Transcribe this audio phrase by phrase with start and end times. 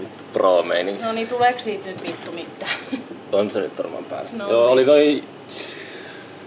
[0.00, 1.02] vittu pro meininki.
[1.04, 2.72] No niin, tuleeko siitä nyt vittu mitään?
[3.32, 4.30] On se nyt varmaan päällä.
[4.32, 4.72] No Joo, niin.
[4.72, 5.24] oli toi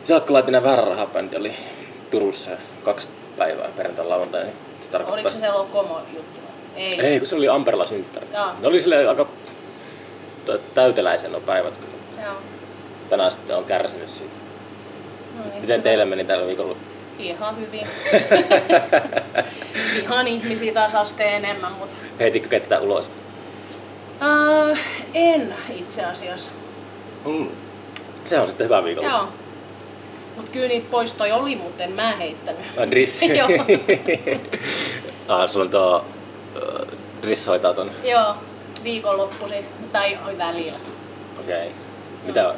[0.08, 1.54] Jaakko Laitinen väärä rahapäändi oli
[2.12, 2.52] Turussa
[2.84, 4.44] kaksi päivää perjantai lauantai.
[4.44, 5.14] Niin se tarkoittaa...
[5.14, 6.40] Oliko se se Lokomo juttu?
[6.76, 7.02] Ei.
[7.02, 8.28] Ei, kun se oli Amperla synttäri.
[8.60, 9.28] Ne oli silleen aika
[10.46, 11.74] tä- täyteläisen nuo päivät.
[12.24, 12.34] Joo.
[13.10, 14.34] Tänään sitten on kärsinyt siitä.
[15.38, 15.62] No niin.
[15.62, 16.76] Miten teillä meni tällä viikolla?
[17.20, 17.88] Ihan hyvin.
[20.02, 23.10] Ihan ihmisiä taas asteen enemmän, mutta Heitikö kettä ulos?
[24.22, 24.78] Uh,
[25.14, 26.52] en itse asiassa.
[27.26, 27.48] Mm.
[28.26, 29.10] Se on sitten hyvä viikolla.
[29.10, 29.28] Joo.
[30.36, 32.62] Mut kyllä niitä poistoja oli, mutta en mä heittänyt.
[32.78, 33.22] Ah, Driss.
[33.38, 33.48] Joo.
[35.28, 36.06] ah, sulla on tuo
[36.56, 36.88] uh,
[37.22, 37.92] Driss hoitaa ton.
[38.04, 38.36] Joo,
[38.84, 40.78] viikonloppuisin, tai välillä.
[41.40, 41.68] Okei.
[41.68, 41.70] Okay.
[42.26, 42.56] Mitä?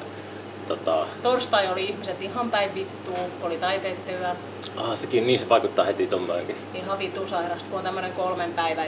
[0.67, 4.29] Tota, Torstai oli ihmiset ihan päin vittuu, oli taiteiden yö.
[4.77, 6.55] ah, sekin, niin se vaikuttaa heti tommoinenkin.
[6.73, 8.83] Ihan vittu sairasta, kun on tämmönen kolmen päivä.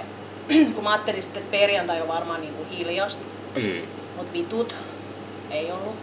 [0.75, 3.23] kun mä ajattelin sitten, että perjantai on varmaan niinku hiljasta,
[3.55, 3.81] Mm.
[4.17, 4.75] mut vitut
[5.51, 5.95] ei ollut.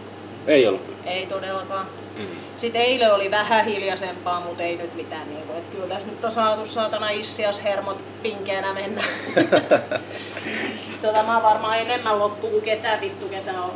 [0.47, 0.81] Ei ollut.
[1.05, 1.85] Ei todellakaan.
[2.17, 2.25] Mm.
[2.57, 5.27] Sitten eilen oli vähän hiljaisempaa, mutta ei nyt mitään.
[5.29, 9.03] Niin kuin, että kyllä tässä nyt on saatu saatana issias hermot pinkeänä mennä.
[11.01, 13.71] tota, mä oon varmaan enemmän loppu kuin ketään vittu, ketä on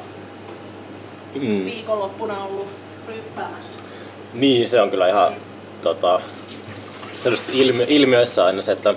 [1.35, 1.65] Mm.
[1.65, 2.67] viikonloppuna ollut
[3.07, 3.69] ryppäämässä.
[4.33, 5.33] Niin, se on kyllä ihan
[5.81, 6.21] tota,
[7.15, 8.93] sellaista ilmi- ilmiöissä aina se, että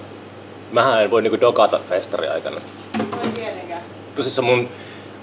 [0.74, 2.60] mähän en voi niinku dokata festari aikana.
[2.98, 3.82] No ei tietenkään.
[4.20, 4.68] Siis mun,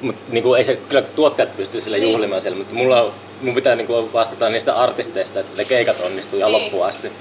[0.02, 2.12] mut niinku ei se, kyllä tuottajat pystyy sille Niin.
[2.12, 6.52] juhlimaan siellä, mutta mulla, mun pitää niinku vastata niistä artisteista, että ne keikat onnistuu ihan
[6.52, 6.64] Niin.
[6.64, 7.12] loppuun asti.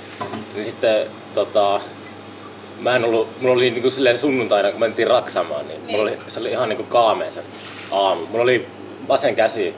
[0.54, 1.80] Niin sitten tota,
[2.80, 5.96] mä en ollut, mulla oli niinku silleen sunnuntaina, kun mentiin raksamaan, niin, Niin.
[5.96, 7.40] Mulla oli, se oli ihan niinku kaamea se
[7.92, 8.26] aamu.
[8.26, 8.66] Mulla oli
[9.08, 9.74] vasen käsi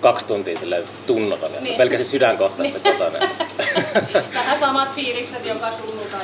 [0.00, 1.64] kaksi tuntia silleen tunnoton ja Niin.
[1.64, 1.76] niin.
[1.76, 2.98] pelkäsin sydänkohtaista Niin.
[2.98, 3.18] kotona.
[4.34, 6.20] Vähän samat fiilikset joka sunnuntai.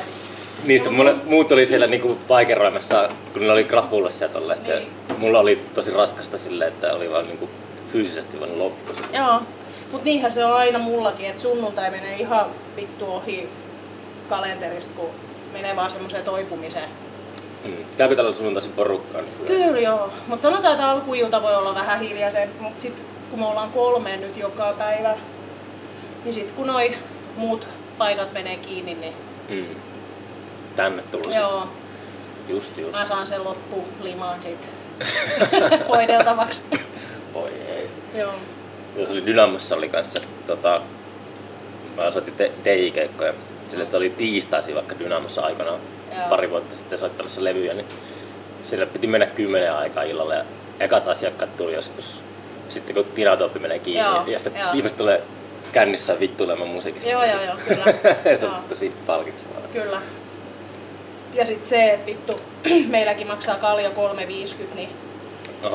[0.63, 4.67] Niistä mulle, muut oli siellä niinku paikeroimassa, kun ne oli krapulassa ja tollaista.
[4.67, 4.87] Niin.
[5.09, 7.49] Ja mulla oli tosi raskasta silleen, että oli vaan niinku
[7.91, 8.91] fyysisesti vaan loppu.
[9.13, 9.41] Joo.
[9.91, 13.49] Mut niinhän se on aina mullakin, että sunnuntai menee ihan vittu ohi
[14.29, 15.09] kalenterista, kun
[15.53, 16.89] menee vaan semmoiseen toipumiseen.
[17.65, 17.73] Mm.
[17.97, 19.21] Käykö tällä sunnuntaisin porukkaa?
[19.21, 19.79] Niin kyllä.
[19.79, 24.21] Joo, mutta sanotaan, että alkuilta voi olla vähän hiljaisen, mutta sitten kun me ollaan kolmeen
[24.21, 25.15] nyt joka päivä,
[26.23, 26.95] niin sitten kun noi
[27.35, 27.67] muut
[27.97, 29.13] paikat menee kiinni, niin
[29.49, 29.65] Mm.
[30.83, 31.35] Tänne tulisi.
[31.39, 31.67] joo,
[32.49, 32.91] Just just.
[32.91, 34.69] mä saan sen loppulimaan sitten
[35.95, 36.61] hoideltavaksi.
[37.33, 37.89] Oi ei.
[38.15, 38.31] joo.
[38.95, 40.81] Jos oli Dynamossa oli kanssa, tota,
[41.97, 43.33] mä soitin te- DJ-keikkoja.
[43.69, 46.29] Sille, että oli tiistaisin vaikka Dynamossa aikana Joo.
[46.29, 47.85] pari vuotta sitten soittamassa levyjä, niin
[48.63, 50.43] sille piti mennä kymmenen aikaa illalla ja
[50.79, 52.19] ekat asiakkaat tuli joskus
[52.69, 54.71] sitten kun Tinatoppi menee kiinni Joo, ja sitten joo.
[54.73, 55.21] ihmiset tulee
[55.71, 57.09] kännissä vittuilemaan musiikista.
[57.09, 57.85] Joo, joo, joo, kyllä.
[58.39, 59.61] se on tosi palkitsevaa.
[59.73, 60.01] Kyllä.
[61.33, 62.39] Ja sitten se, että vittu,
[62.87, 63.95] meilläkin maksaa kaljo 3,50,
[64.75, 64.89] niin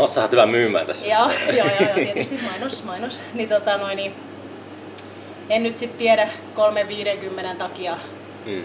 [0.07, 1.07] sä oot hyvä myymään tässä.
[1.07, 3.21] Joo, joo, joo, joo, tietysti mainos, mainos.
[3.35, 4.15] Niin, tota, noin, niin,
[5.51, 7.97] en nyt sitten tiedä 350 takia
[8.47, 8.65] Mm.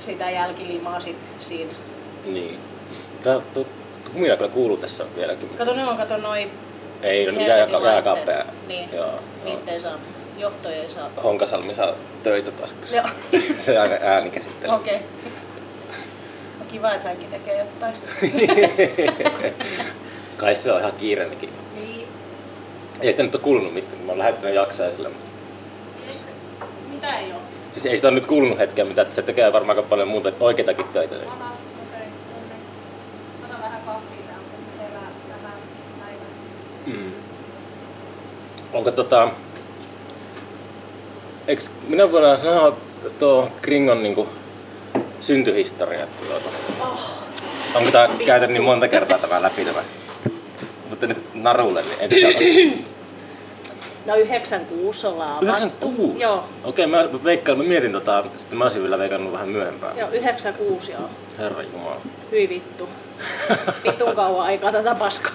[0.00, 1.72] sitä jälkilimaa sit siinä.
[2.24, 2.58] Niin.
[3.22, 3.66] Tää, tu,
[4.12, 5.48] kumina kyllä kuuluu tässä vieläkin.
[5.48, 6.50] Kato, ne on kato noin
[7.02, 8.18] Ei, no jää, helvetin jää laitteet.
[8.18, 8.44] kapea.
[8.68, 9.10] Niin, Joo,
[9.44, 9.98] niitä ei saa,
[10.38, 11.10] johtoja ei saa.
[11.22, 11.92] Honkasalmi saa
[12.22, 13.02] töitä taas, se,
[13.58, 14.76] se aina ääni käsittelee.
[14.76, 14.94] Okei.
[14.94, 15.06] Okay.
[16.72, 17.94] Kiva, että hänkin tekee jotain.
[20.36, 21.50] Kai se on ihan kiireellikin.
[21.74, 22.08] niin.
[23.00, 25.10] Ei sitä nyt ole kuulunut mitään, kun mä oon lähettänyt jaksoja sille.
[26.10, 26.18] Se-
[26.90, 27.40] Mitä ei ole?
[27.72, 30.84] Siis ei sitä ole nyt kuulunut hetkeä, mitä se tekee varmaan aika paljon muuta oikeitakin
[30.88, 31.14] töitä.
[31.14, 31.28] Niin.
[31.28, 31.52] Aha.
[31.88, 32.06] Okay.
[33.44, 34.42] Ota vähän kahvia täältä.
[34.78, 35.50] Herää tämä
[36.00, 36.24] päivä.
[36.98, 37.12] Mm.
[38.72, 39.28] Onko tota...
[41.48, 42.76] Eiks minä voidaan sanoa
[43.18, 44.28] tuo Kringon niinku
[45.20, 46.06] syntyhistoria?
[46.06, 46.48] Tuota.
[46.80, 47.10] Oh,
[47.74, 49.82] Onko tää käyty niin monta kertaa tämä läpi tämä?
[50.90, 52.84] Mutta nyt narulle, niin en
[54.06, 55.46] no 96 ollaan avattu.
[55.46, 56.20] 96?
[56.20, 56.44] Joo.
[56.64, 59.98] Okei, mä veikkaan, mä mietin tota, mutta sitten mä olisin vielä veikannut vähän myöhempään.
[59.98, 61.10] Joo, 96 joo.
[61.38, 62.00] Herra Jumala.
[62.30, 62.88] Hyi vittu.
[63.84, 65.32] Vitun kauan aikaa tätä paskaa.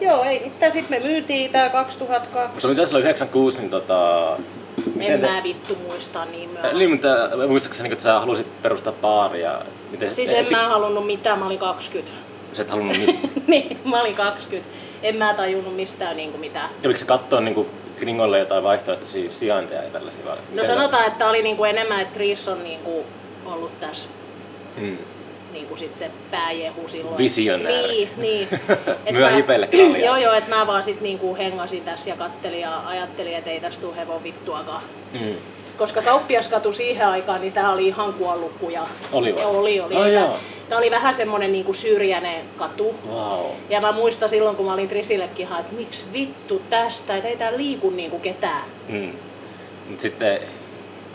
[0.00, 0.72] joo, ei mitään.
[0.72, 2.54] Sitten me myytiin tää 2002.
[2.54, 4.30] Mutta mitä silloin 96, niin tota...
[5.00, 6.78] En te- mä vittu muista niin myöhään.
[6.78, 7.08] Niin, mutta
[7.48, 9.62] muistaakseni, että sä halusit perustaa baaria.
[9.90, 12.12] Miten Siis se, en mä halunnut mitään, mä olin 20.
[12.52, 13.18] Sä et halunnut mitään.
[13.46, 14.70] niin, mä olin 20.
[15.02, 16.70] En mä tajunnut mistään niinku mitään.
[16.82, 17.66] Kävikö sä katsoa niin
[17.96, 20.36] Kringolle jotain vaihtoehtoisia sijainteja ja tällaisia vai?
[20.54, 23.04] No sanotaan, että oli niinku enemmän, että Chris on niinku
[23.46, 24.08] ollut tässä
[25.48, 25.52] Mm.
[25.52, 27.18] niinku sit se pääjehu silloin.
[27.18, 27.88] Visionääri.
[27.88, 28.48] Niin, niin.
[29.06, 29.96] Et Myö mä- hipelle kaljaa.
[30.06, 33.60] Joo, joo, että mä vaan sit niinku hengasin tässä ja kattelin ja ajattelin, että ei
[33.60, 34.82] tästä tule hevon vittuakaan.
[35.20, 35.34] Mm.
[35.78, 38.82] Koska kauppiaskatu siihen aikaan, niin tämä oli ihan kuollut kuja.
[39.12, 39.44] Oli vai?
[39.44, 39.94] Oli, oli.
[39.96, 40.36] Että joo.
[40.68, 42.94] Tää oli vähän semmonen niinku syrjäinen katu.
[43.08, 43.46] Wow.
[43.70, 47.36] Ja mä muistan silloin, kun mä olin Trisillekin ihan, että miksi vittu tästä, että ei
[47.36, 48.62] tää liiku niinku ketään.
[48.88, 49.12] Mm.
[49.90, 50.40] Mut sitten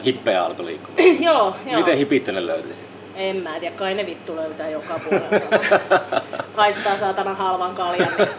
[0.06, 1.24] hippejä alkoi liikkumaan.
[1.24, 1.80] joo, joo.
[1.80, 2.84] Miten hipit ne löytyisi?
[3.16, 5.82] En mä tiedä, kai ne vittu löytää joka puolella.
[6.58, 8.10] Haistaa saatana halvan kaljan.
[8.18, 8.30] Niin.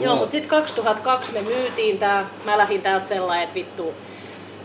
[0.00, 0.16] Joo.
[0.16, 2.26] Mutta sitten 2002 me myytiin tää.
[2.44, 3.94] Mä lähdin täältä sellainen, että vittu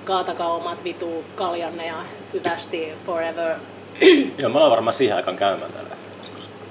[0.06, 1.96] kaatakaa omat vitu kaljanne ja
[2.34, 3.56] hyvästi forever.
[4.38, 5.90] Joo, mä olen varmaan siihen aikaan käymään täällä.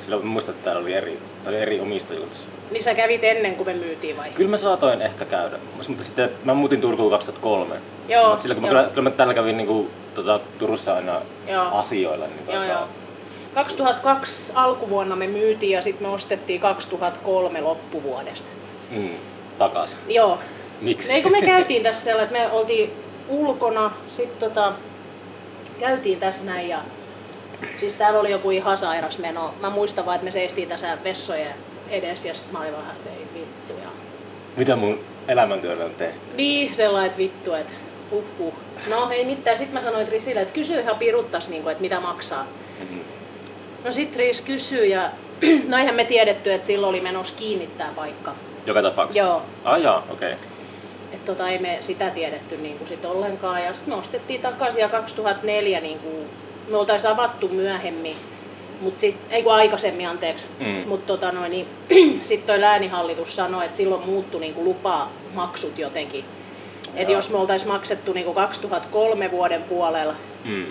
[0.00, 2.48] Silloin muistan, että täällä oli eri, täällä oli eri omistajuudessa.
[2.70, 4.30] Niin sä kävit ennen kuin me myytiin vai?
[4.30, 7.74] Kyllä mä saatoin ehkä käydä, mutta sitten mä muutin Turkuun 2003.
[8.08, 9.90] Joo, Mutta silloin kun mä, kyllä, kyllä mä täällä kävin niinku,
[10.22, 11.78] tota, Turussa aina Joo.
[11.78, 12.26] asioilla.
[12.26, 12.88] Niin Joo, tota, joo.
[13.54, 18.50] 2002 alkuvuonna me myytiin ja sitten me ostettiin 2003 loppuvuodesta.
[18.90, 19.10] Mm,
[19.58, 19.98] takaisin.
[20.08, 20.38] Joo.
[20.80, 21.12] Miksi?
[21.12, 22.92] Ei kun me käytiin tässä sellainen, että me oltiin
[23.28, 24.72] ulkona, sitten tota,
[25.80, 26.78] käytiin tässä näin ja
[27.80, 29.54] siis täällä oli joku ihan sairas meno.
[29.60, 31.54] Mä muistan vaan, että me seistiin tässä vessojen
[31.90, 33.72] edessä ja sitten mä olin vähän, että ei vittu.
[33.82, 33.88] Ja...
[34.56, 36.20] Mitä mun elämäntyöllä on tehty?
[36.36, 37.72] Niin, sellainen, että vittu, että
[38.10, 38.54] huh huh.
[38.88, 42.00] No ei mitään, sitten mä sanoin Trisille, että kysy ihan piruttas, niin kuin, että mitä
[42.00, 42.46] maksaa.
[42.90, 43.00] Mm.
[43.84, 45.10] No sit Tris kysyy ja
[45.68, 48.34] no eihän me tiedetty, että silloin oli menossa kiinni tää paikka.
[48.66, 49.18] Joka tapauksessa?
[49.18, 49.42] Joo.
[49.64, 50.32] Ah jaa, okei.
[50.32, 50.46] Okay.
[51.12, 53.64] Et tota, ei me sitä tiedetty niin kuin sit ollenkaan.
[53.64, 56.26] Ja sitten me ostettiin takaisin ja 2004 niin kuin,
[56.68, 58.16] me oltaisiin avattu myöhemmin,
[58.80, 60.46] mut sit, ei kun aikaisemmin anteeksi.
[60.58, 60.88] Mm.
[60.88, 61.66] Mutta tota noin, niin,
[62.22, 66.24] sitten toi läänihallitus sanoi, että silloin muuttui niin kuin lupamaksut jotenkin.
[66.96, 67.10] Joo.
[67.10, 70.14] jos me oltaisiin maksettu niin kuin 2003 vuoden puolella
[70.44, 70.66] Mm.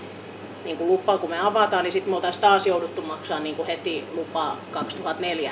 [0.66, 3.68] niin kuin lupa, kun me avataan, niin sitten me oltaisiin taas jouduttu maksaa niin kuin
[3.68, 5.52] heti lupa 2004.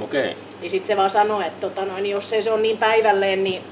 [0.00, 0.20] Okei.
[0.30, 0.34] Okay.
[0.60, 3.44] Niin sitten se vaan sanoi, että tota noin, niin jos ei se ole niin päivälleen,
[3.44, 3.62] niin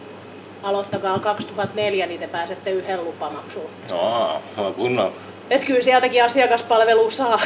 [0.62, 3.70] aloittakaa 2004, niin te pääsette yhden lupamaksuun.
[3.92, 5.12] Aa, no, kunnon.
[5.50, 7.40] Et kyllä sieltäkin asiakaspalvelu saa.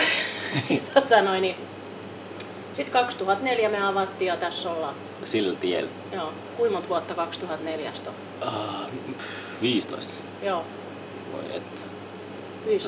[0.95, 1.57] tota noin, niin.
[2.75, 4.95] Sitten 2004 me avattiin ja tässä ollaan.
[5.25, 5.91] Sillä tiellä.
[6.13, 6.33] Joo.
[6.57, 8.15] Kuinka monta vuotta 2004 on?
[8.49, 8.87] Ah,
[9.19, 10.13] pff, 15.
[10.43, 10.65] Joo.
[11.33, 11.81] Voi että.
[12.67, 12.81] Hyi.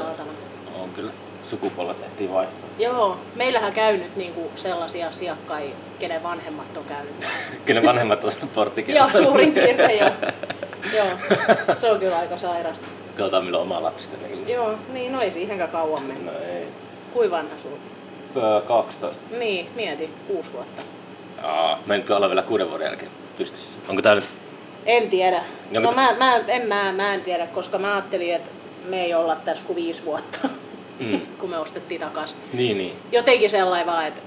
[0.83, 1.13] On kyllä.
[1.45, 2.69] Sukupolvet ehtii vaihtaa.
[2.79, 7.13] Joo, meillähän käy nyt niinku sellaisia asiakkaita, kenen vanhemmat on käynyt.
[7.67, 8.49] Kyllä vanhemmat on sen.
[8.89, 10.11] Joo, suurin piirtein joo.
[10.97, 11.07] Joo,
[11.75, 12.87] se on kyllä aika sairasta.
[13.17, 14.09] Katsotaan milloin oma lapsi.
[14.47, 16.21] Joo, niin no ei siihenkään kauan mene.
[16.21, 16.67] No ei.
[17.13, 17.96] Kuin vanha sulla?
[18.37, 19.25] Öö, 12.
[19.39, 20.83] Niin, mieti, kuusi vuotta.
[21.43, 23.79] Aa, mä en nyt olla vielä kuuden vuoden jälkeen pystyssä.
[23.89, 24.25] Onko tää nyt?
[24.87, 25.41] En tiedä.
[25.71, 28.51] No, No, mitäs- mä, mä, en, mä, mä en tiedä, koska mä ajattelin, että
[28.85, 30.49] me ei olla tässä kuin viisi vuotta,
[31.01, 31.21] Mm.
[31.41, 32.37] kun me ostettiin takas.
[32.53, 32.93] Niin, niin.
[33.13, 34.21] Jotenkin sellainen vaan, että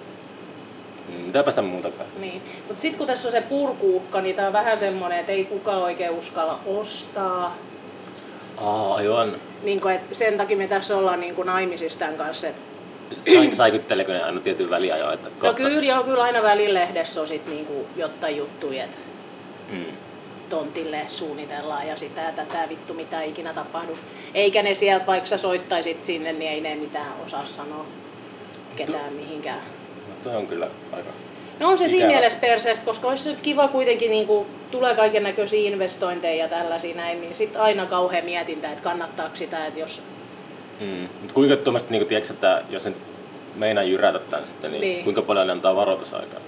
[1.18, 2.20] Mm, Pitääpä sitä muuta päästä.
[2.20, 2.42] niin.
[2.68, 5.82] Mutta sitten kun tässä on se purkuukka, niin tää on vähän semmonen, että ei kukaan
[5.82, 7.56] oikein uskalla ostaa.
[8.58, 9.36] Aa, aivan.
[9.64, 11.36] Niin kuin, että sen takia me tässä ollaan niin
[12.00, 12.48] tämän kanssa.
[12.48, 12.62] Että
[13.34, 15.14] Sai, saikutteleeko ne aina tietyn väliajoin?
[15.14, 18.98] Että no kohta- kyllä, joo, kyllä aina välilehdessä on sit niin kuin jotain juttuja, että
[19.72, 19.86] Mm.
[20.50, 23.98] tontille suunnitellaan ja sitä ja tätä vittu mitä ikinä tapahdu.
[24.34, 27.86] Eikä ne sieltä, vaikka sä soittaisit sinne, niin ei ne mitään osaa sanoa
[28.76, 29.60] ketään mihinkään.
[30.10, 31.10] No, toi on kyllä aika...
[31.60, 32.14] No on se siinä Ikävä.
[32.20, 36.96] mielessä perseestä, koska olisi nyt kiva kuitenkin, niin kuin, tulee kaiken näköisiä investointeja ja tällaisia
[36.96, 40.02] näin, niin sitten aina kauhean mietintä, että kannattaako sitä, että jos...
[40.80, 41.08] Mm.
[41.22, 42.96] Mut kuinka tuommoista, niin tiedätkö, että jos nyt
[43.56, 45.04] meinaa jyrätä tän sitten, niin, Niin.
[45.04, 46.40] kuinka paljon ne antaa varoitusaikaa?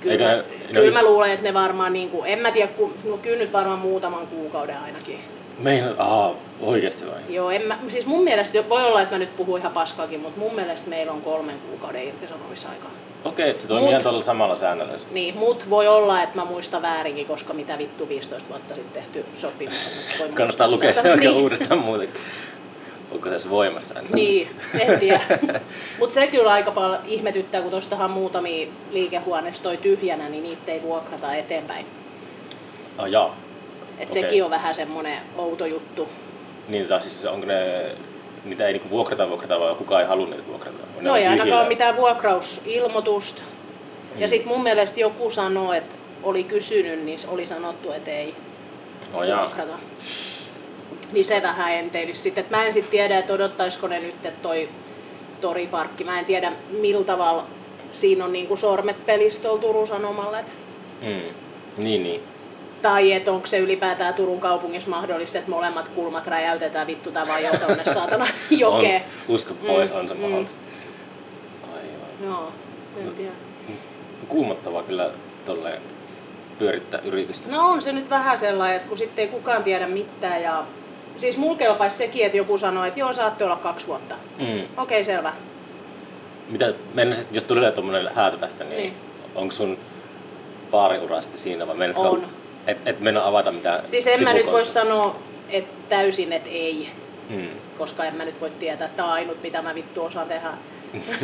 [0.00, 2.50] Kyllä, Eikä mä, ne- kyllä ne- mä luulen, että ne varmaan, niin kuin, en mä
[2.50, 5.20] tiedä, ku, no kyllä nyt varmaan muutaman kuukauden ainakin.
[5.58, 7.20] Meina, aha, oikeesti vai?
[7.28, 10.40] Joo, en mä, siis mun mielestä, voi olla, että mä nyt puhun ihan paskaakin, mutta
[10.40, 12.90] mun mielestä meillä on kolmen kuukauden irtisanomisaikaa.
[13.24, 14.92] Okei, että se toimii Mut- ihan tuolla samalla säännöllä.
[15.10, 19.24] Niin, mut voi olla, että mä muistan väärinkin, koska mitä vittu 15 vuotta sitten tehty
[19.34, 20.24] sopimus.
[20.34, 21.42] Kannattaa lukea se oikein niin.
[21.42, 22.20] uudestaan muutenkin.
[23.10, 24.10] Onko se edes voimassa enää?
[24.14, 24.48] Niin,
[24.80, 25.20] en tiedä.
[25.98, 31.34] Mutta se kyllä aika paljon ihmetyttää, kun tuostahan muutamia liikehuoneistoja tyhjänä, niin niitä ei vuokrata
[31.34, 31.86] eteenpäin.
[32.98, 33.36] Ah, jaa.
[33.98, 34.22] Et Okei.
[34.22, 36.08] sekin on vähän semmoinen outo juttu.
[36.68, 37.84] Niin, tai siis onko ne,
[38.44, 40.78] niitä ei niinku vuokrata vuokrata, vai kukaan ei halua niitä vuokrata?
[40.96, 43.42] On ne No ei ainakaan ole mitään vuokrausilmoitusta.
[44.16, 48.34] Ja sitten mun mielestä joku sanoo, että oli kysynyt, niin oli sanottu, että ei
[49.14, 49.50] Oh, jaa.
[51.12, 52.44] Niin se vähän enteilisi sitten.
[52.44, 54.68] Et Mä en sitten tiedä, että odottaisiko ne nyt, että toi
[55.40, 57.44] toriparkki, mä en tiedä millä tavalla
[57.92, 60.44] siinä on niinku sormet pelissä tuolla Turun Sanomalle.
[61.02, 61.20] Mm.
[61.76, 62.20] Niin, niin.
[62.82, 67.58] tai että onko se ylipäätään Turun kaupungissa mahdollista, että molemmat kulmat räjäytetään vittu tai vaan
[67.66, 69.02] tonne saatana jokeen.
[69.28, 70.20] On, usko pois, Mm, on se mm.
[70.20, 70.56] mahdollista.
[71.72, 72.30] Aivan.
[72.30, 72.52] Joo,
[73.00, 73.32] en tiedä.
[74.28, 75.10] Kuumottavaa kyllä
[75.46, 75.82] tolleen
[76.58, 77.48] pyörittää yritystä.
[77.56, 80.64] No on se nyt vähän sellainen, että kun sitten ei kukaan tiedä mitään ja
[81.18, 84.14] Siis mulla kelpaisi sekin, että joku sanoo, että joo, saatte olla kaksi vuotta.
[84.38, 84.46] Mm.
[84.46, 85.32] Okei, okay, selvä.
[86.48, 88.94] Mitä, mennä, jos tulee tuommoinen häätö tästä, niin, Niin.
[89.34, 89.78] onko sun
[90.70, 92.26] baariura sitten siinä vai menetkö, On.
[92.66, 95.16] Et, et mennä avata mitään Siis en mä nyt voi sanoa
[95.50, 96.88] että täysin, että ei.
[97.28, 97.48] Mm.
[97.78, 100.48] koska en mä nyt voi tietää, että tämä on ainut mitä mä vittu osaan tehdä.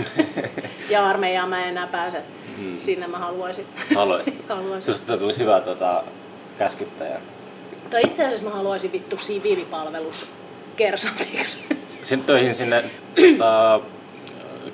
[0.90, 2.22] ja armeijaan mä en enää pääse.
[2.58, 2.80] Mm.
[2.80, 3.66] Sinne mä haluaisin.
[3.94, 4.44] Haluaisit.
[4.48, 4.94] haluaisin.
[4.94, 6.02] Susta tulisi hyvä tota,
[6.58, 7.20] käskyttäjä.
[7.94, 10.26] Tai itse asiassa mä haluaisin vittu siviilipalvelus
[10.76, 11.58] kersantiksi.
[12.02, 12.84] Sitten töihin sinne
[13.38, 13.80] tota,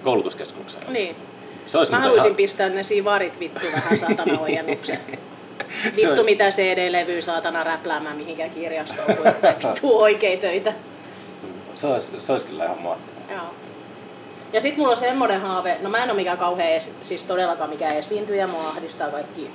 [0.03, 0.93] koulutuskeskukseen.
[0.93, 1.17] niin.
[1.67, 5.01] Se olisi Mä haluaisin ihan- pistää ne sivarit vittu vähän satana ojennukseen.
[5.83, 9.27] Se Vittu olisi- mitä CD-levyä saatana räpläämään mihinkään kirjastoon, kun
[9.69, 10.73] vittu oikein töitä.
[11.77, 13.23] Se olisi, se olisi kyllä ihan mahtavaa.
[13.31, 13.55] Joo.
[14.53, 17.97] Ja sit mulla on semmonen haave, no mä en oo mikään kauhean, siis todellakaan mikään
[17.97, 19.51] esiintyjä, mua ahdistaa kaikki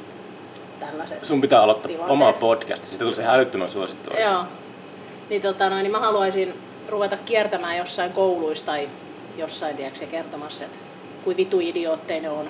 [0.80, 1.26] tällaiset.
[1.26, 2.12] Sun pitää aloittaa Tilanteet.
[2.12, 4.10] omaa podcast, siitä tulisi ihan älyttömän suosittu.
[4.22, 4.44] Joo.
[5.30, 6.54] Niin, tota, noin, niin mä haluaisin
[6.90, 8.90] ruveta kiertämään jossain kouluissa tai
[9.38, 10.78] jossain tiedätkö, kertomassa, että
[11.24, 12.48] kuin vitu idiootteja ne on.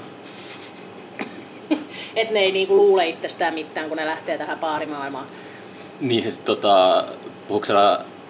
[2.15, 5.25] että ne ei niinku luule itsestään mitään, kun ne lähtee tähän baarimaailmaan.
[6.00, 7.05] Niin siis tota,
[7.48, 7.67] puhuuko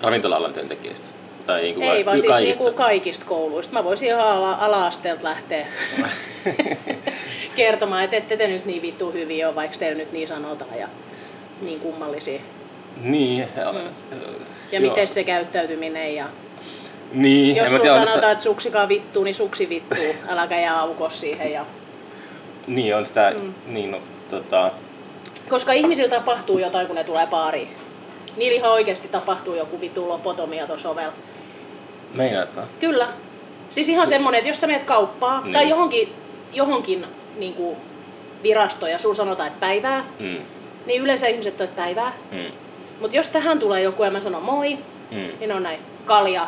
[0.02, 1.15] ravintola-alan työntekijöistä?
[1.46, 2.64] Tai niin kuin Ei vaan siis kaikista?
[2.64, 3.74] niinku kaikista kouluista.
[3.74, 5.68] Mä voisin ihan ala- ala-asteelta lähteä
[7.56, 10.88] kertomaan, että ette te nyt niin vittu hyviä ole, vaikka teillä nyt niin sanotaan ja
[11.62, 12.40] niin kummallisia.
[13.02, 13.48] Niin.
[13.58, 14.18] Ja, Mm.
[14.72, 16.26] Ja miten se käyttäytyminen ja
[17.14, 20.16] Niin, jos sulla tiedä, sanotaan, se, että suksikaan vittuu, niin suksi vittuu.
[20.28, 21.52] Äläkä jää aukos siihen.
[21.52, 21.66] Ja...
[22.68, 23.54] niin on sitä, Mm.
[23.68, 23.98] niin no,
[24.30, 24.72] tota,
[25.50, 27.70] Koska ihmisillä tapahtuu jotain, kun ne tulee baariin.
[28.38, 31.14] Niillä ihan oikeasti tapahtuu joku vittu lopotomia tuossa ovella.
[32.18, 32.62] Meinaatko?
[32.80, 33.08] Kyllä.
[33.70, 35.54] Siis ihan semmonen, että jos sä meet kauppaan Niin.
[35.54, 36.14] tai johonkin,
[36.54, 37.06] johonkin
[37.38, 37.78] niin kuin
[38.44, 40.38] virastoon ja sulla sanotaan, että päivää, Mm.
[40.86, 42.14] niin yleensä ihmiset on, että päivää.
[42.32, 42.52] Mm.
[43.02, 44.78] Mutta jos tähän tulee joku ja mä sanon moi,
[45.12, 45.18] Mm.
[45.40, 46.48] niin on näin, kalja.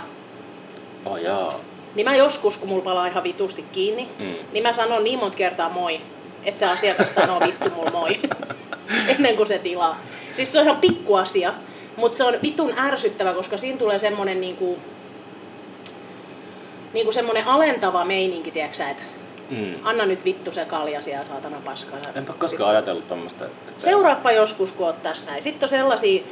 [1.05, 1.51] Oh jaa.
[1.95, 4.36] Niin mä joskus, kun mulla palaa ihan vitusti kiinni, Mm.
[4.53, 6.01] niin mä sanon niin monta kertaa moi,
[6.45, 8.19] että se asiakas sanoo vittu mulla moi.
[9.17, 10.00] Ennen kuin se tilaa.
[10.33, 11.53] Siis se on ihan pikku asia,
[11.95, 14.79] mutta se on vitun ärsyttävä, koska siinä tulee semmonen niinku,
[16.97, 19.03] niinku semmonen alentava meininki, tiedätkö että
[19.49, 19.75] Mm.
[19.83, 21.99] anna nyt vittu se kalja siellä saatana paskaa.
[22.15, 23.45] Enpä koskaan ajatellut tommoista.
[23.45, 23.71] Että...
[23.77, 25.43] Seuraappa joskus, kun oot tässä näin.
[25.43, 26.23] Sitten on sellaisia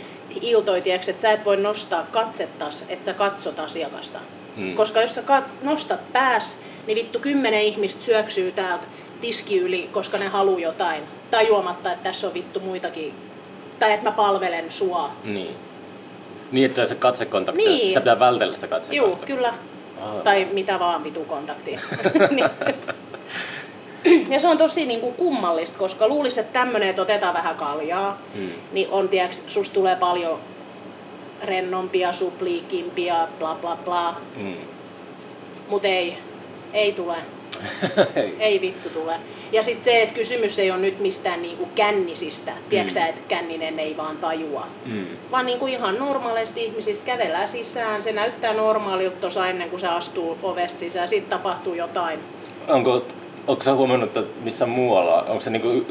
[0.42, 4.20] iltoja, tiedätkö, että sä et voi nostaa katsettas, että sä katsot asiakasta.
[4.56, 4.76] Mm.
[4.76, 6.58] Koska jos sä kat- nostat pääs,
[6.88, 8.88] niin vittu kymmenen ihmistä syöksyy täältä
[9.22, 11.04] tiski yli, koska ne haluu jotain.
[11.32, 13.14] Tajuamatta, että tässä on vittu muitakin.
[13.80, 15.12] Tai että mä palvelen sua.
[15.24, 15.56] Niin.
[16.52, 17.80] Niin, että se katsekontakti, Niin.
[17.88, 19.36] sitä pitää vältellä sitä katsekontaktia.
[19.36, 19.54] kyllä.
[20.24, 21.80] Tai mitä vaan vitu kontaktia.
[22.30, 22.50] Niin.
[24.30, 28.18] ja se on tosi niin kuin kummallista, koska luulisi, että tämmönen, että otetaan vähän kaljaa,
[28.36, 28.50] Mm.
[28.72, 30.40] niin on, tiiäks, susta tulee paljon
[31.44, 34.16] rennompia, supliikimpia, bla bla bla.
[34.36, 34.54] Mm.
[35.70, 36.18] Mut ei,
[36.74, 37.16] ei tule.
[38.16, 38.36] Ei.
[38.40, 39.16] Ei vittu tule.
[39.52, 42.54] Ja sitten se, että kysymys ei ole nyt mistään niinku kännisistä.
[42.70, 43.06] Tiedätkö mm.
[43.06, 44.68] että känninen ei vaan tajua.
[44.86, 45.06] Mm.
[45.32, 48.04] Vaan niinku ihan normaaleista ihmisistä kävellään sisään.
[48.04, 51.08] Se näyttää normaalilta tuossa ennen kuin se astuu ovesta sisään.
[51.08, 52.20] Sitten tapahtuu jotain.
[52.68, 53.06] Onko,
[53.48, 55.86] onko sä huomannut, että missä muualla, onko se niinku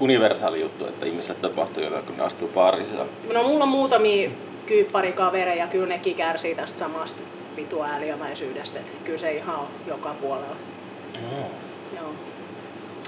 [0.00, 2.86] universaali juttu, että ihmisille tapahtuu jotain, kun ne astuu baariin?
[3.32, 4.30] No mulla on muutamia
[4.66, 7.22] kyypparikavereja, kyllä nekin kärsii tästä samasta
[7.56, 8.78] vitu ääliömäisyydestä.
[8.78, 10.56] Että kyllä se ihan on joka puolella.
[11.96, 12.10] Joo.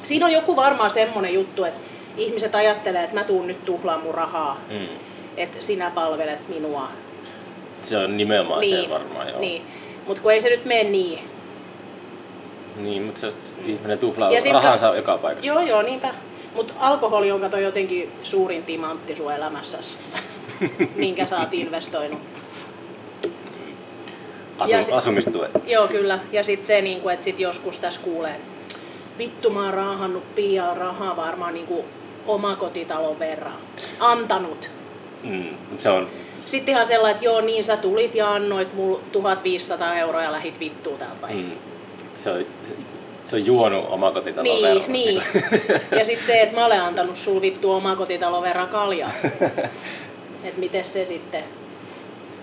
[0.02, 1.80] Siinä on joku varmaan semmonen juttu, että
[2.16, 4.86] ihmiset ajattelee, että mä tuun nyt tuhlaa mun rahaa, Mm.
[5.36, 6.88] että sinä palvelet minua.
[7.82, 9.40] Se on nimenomaan se varmaan, joo.
[9.40, 9.62] niin.
[10.06, 11.18] Mutta kun ei se nyt mene niin.
[12.76, 13.32] Niin, mutta se
[13.66, 15.46] ihminen tuhlaa Ja sit rahansa ka- joka paikassa.
[15.46, 16.14] Joo, joo, niinpä.
[16.54, 19.94] Mutta alkoholi on kato jotenkin suurin timantti sun elämässäsi,
[20.96, 22.20] minkä sä oot investoinut.
[24.58, 25.50] Asu, Asumistuet.
[25.66, 26.18] Joo, kyllä.
[26.32, 28.40] Ja sitten se, niinku, että sit joskus tässä kuulee,
[29.18, 31.84] vittu mä oon raahannut pian rahaa varmaan niinku
[32.26, 33.58] omakotitalon verran.
[34.00, 34.70] Antanut.
[35.22, 35.44] Mm.
[35.76, 36.08] Se on,
[36.38, 40.60] Sitten ihan sellainen, että joo niin sä tulit ja annoit mulle 1500 euroa ja lähit
[40.60, 41.32] vittuun täältä vai?
[41.34, 41.50] mm.
[42.14, 42.46] se on,
[43.24, 44.92] se on juonut omakotitalon Niin, verran.
[44.92, 45.22] niin.
[45.98, 49.10] Ja sitten se, että mä olen antanut sul vittu omakotitalon verran kaljaa.
[50.44, 51.44] että miten se sitten?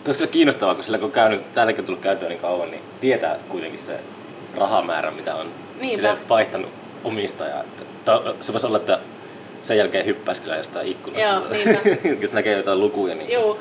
[0.06, 2.82] Olisi kyllä kiinnostavaa, kun sillä kun on käynyt, täälläkin on tullut käytyä niin kauan, niin
[3.02, 4.00] tietää kuitenkin se
[4.56, 5.48] rahamäärä, mitä on
[5.96, 6.70] sille vaihtanut
[7.04, 7.64] omistajaa.
[8.42, 9.00] Se voisi olla, että
[9.62, 11.28] sen jälkeen hyppäisi kyllä jostain ikkunasta.
[11.28, 11.44] Joo,
[12.22, 13.58] jos näkee jotain lukuja, niin Joo.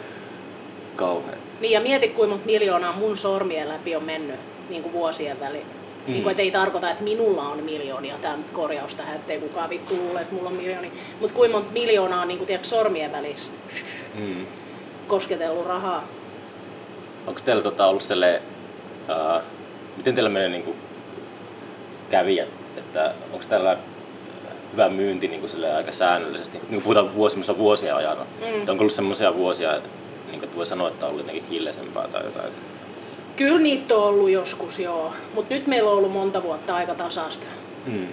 [0.96, 1.38] kauhean.
[1.60, 4.36] Niin ja mieti kuinka monta miljoonaa mun sormien läpi on mennyt
[4.70, 5.66] niin kuin vuosien väliin.
[6.06, 6.12] Mm.
[6.12, 8.14] Niin kuin, ei tarkoita, että minulla on miljoonia.
[8.22, 10.90] Tämä on nyt korjaus tähän, ettei kukaan vittu luule, että mulla on miljoonia.
[11.20, 13.56] Mutta kuinka monta miljoonaa on niin kuin, tiedätkö, sormien välistä.
[14.14, 14.46] Mm.
[15.08, 16.08] kosketellut rahaa.
[17.26, 18.40] Onko teillä tota ollut sellainen,
[19.08, 19.42] uh,
[19.96, 20.74] miten teillä menee niin
[22.10, 23.76] kävijät, että onko täällä
[24.72, 26.58] hyvä myynti niin kuin aika säännöllisesti?
[26.58, 28.26] Niin kuin puhutaan vuosia, vuosia ajanut.
[28.40, 28.68] Mm.
[28.68, 29.82] Onko ollut sellaisia vuosia, niin
[30.30, 32.52] kuin, että voi sanoa, että on ollut jotenkin hiljaisempaa tai jotain?
[33.36, 35.12] Kyllä niitä on ollut joskus, joo.
[35.34, 37.46] Mutta nyt meillä on ollut monta vuotta aika tasasta.
[37.86, 38.08] Mm.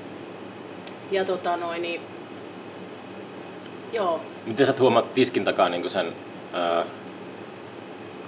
[1.12, 2.02] Ja tota noin, niin...
[3.94, 4.22] Joo.
[4.46, 6.14] Miten sä huomaat tiskin takaa niin sen,
[6.54, 6.86] ää,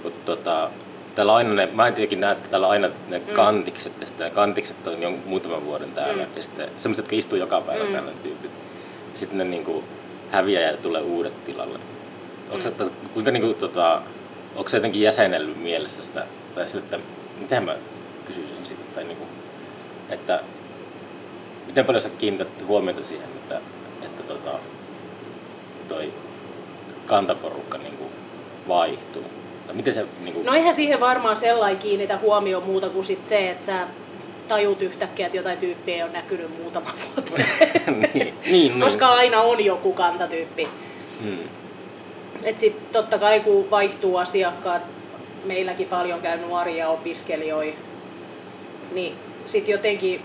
[0.02, 0.70] kun tota,
[1.14, 3.34] täällä aina ne, mä en tietenkin näe, että täällä aina ne mm.
[3.34, 6.20] kantikset, ja ja kantikset on jo muutaman vuoden täällä, mm.
[6.36, 7.92] ja sitten semmoiset, jotka istuu joka päivä mm.
[7.92, 8.50] täällä tyypit.
[9.14, 9.84] Sitten ne niin kuin,
[10.30, 11.78] häviää ja tulee uudet tilalle.
[12.50, 12.62] Onko mm.
[12.62, 12.72] se,
[13.14, 14.02] kuinka niin kuin, tota,
[14.56, 16.98] onko se jotenkin jäsenellyt mielessä sitä, tai sille, että
[17.40, 17.76] miten mä
[18.26, 19.28] kysyisin siitä, tai niin kuin,
[20.08, 20.40] että
[21.66, 23.60] miten paljon sä kiinnität huomiota siihen, että,
[24.02, 24.50] että tota,
[25.88, 26.12] toi
[27.06, 28.10] kantaporukka niin kuin
[28.68, 29.39] vaihtuu?
[29.70, 30.46] Tai miten se, niin kuin...
[30.46, 33.86] No eihän siihen varmaan sellainen kiinnitä huomioon muuta kuin sit se, että sä
[34.48, 37.32] tajut yhtäkkiä, että jotain tyyppiä ei ole näkynyt muutama vuotta.
[38.14, 39.18] niin, niin, Koska niin.
[39.18, 40.68] aina on joku kantatyyppi.
[41.22, 41.38] Hmm.
[42.44, 44.82] Et sit totta kai kun vaihtuu asiakkaat,
[45.44, 47.78] meilläkin paljon käy nuoria opiskelijoita,
[48.92, 49.14] niin
[49.46, 50.22] sit jotenkin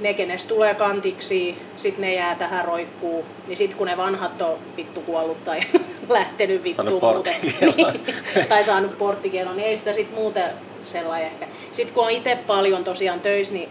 [0.00, 4.58] ne, kenes tulee kantiksi, sit ne jää tähän roikkuu, niin sit kun ne vanhat on
[4.76, 5.60] vittu kuollut tai
[6.08, 7.34] lähtenyt vittuun muuten,
[7.76, 10.50] niin, tai saanut porttikielon, niin ei sitä sit muuten
[10.84, 11.46] sellainen ehkä.
[11.72, 13.68] Sitten kun on itse paljon tosiaan töissä, niin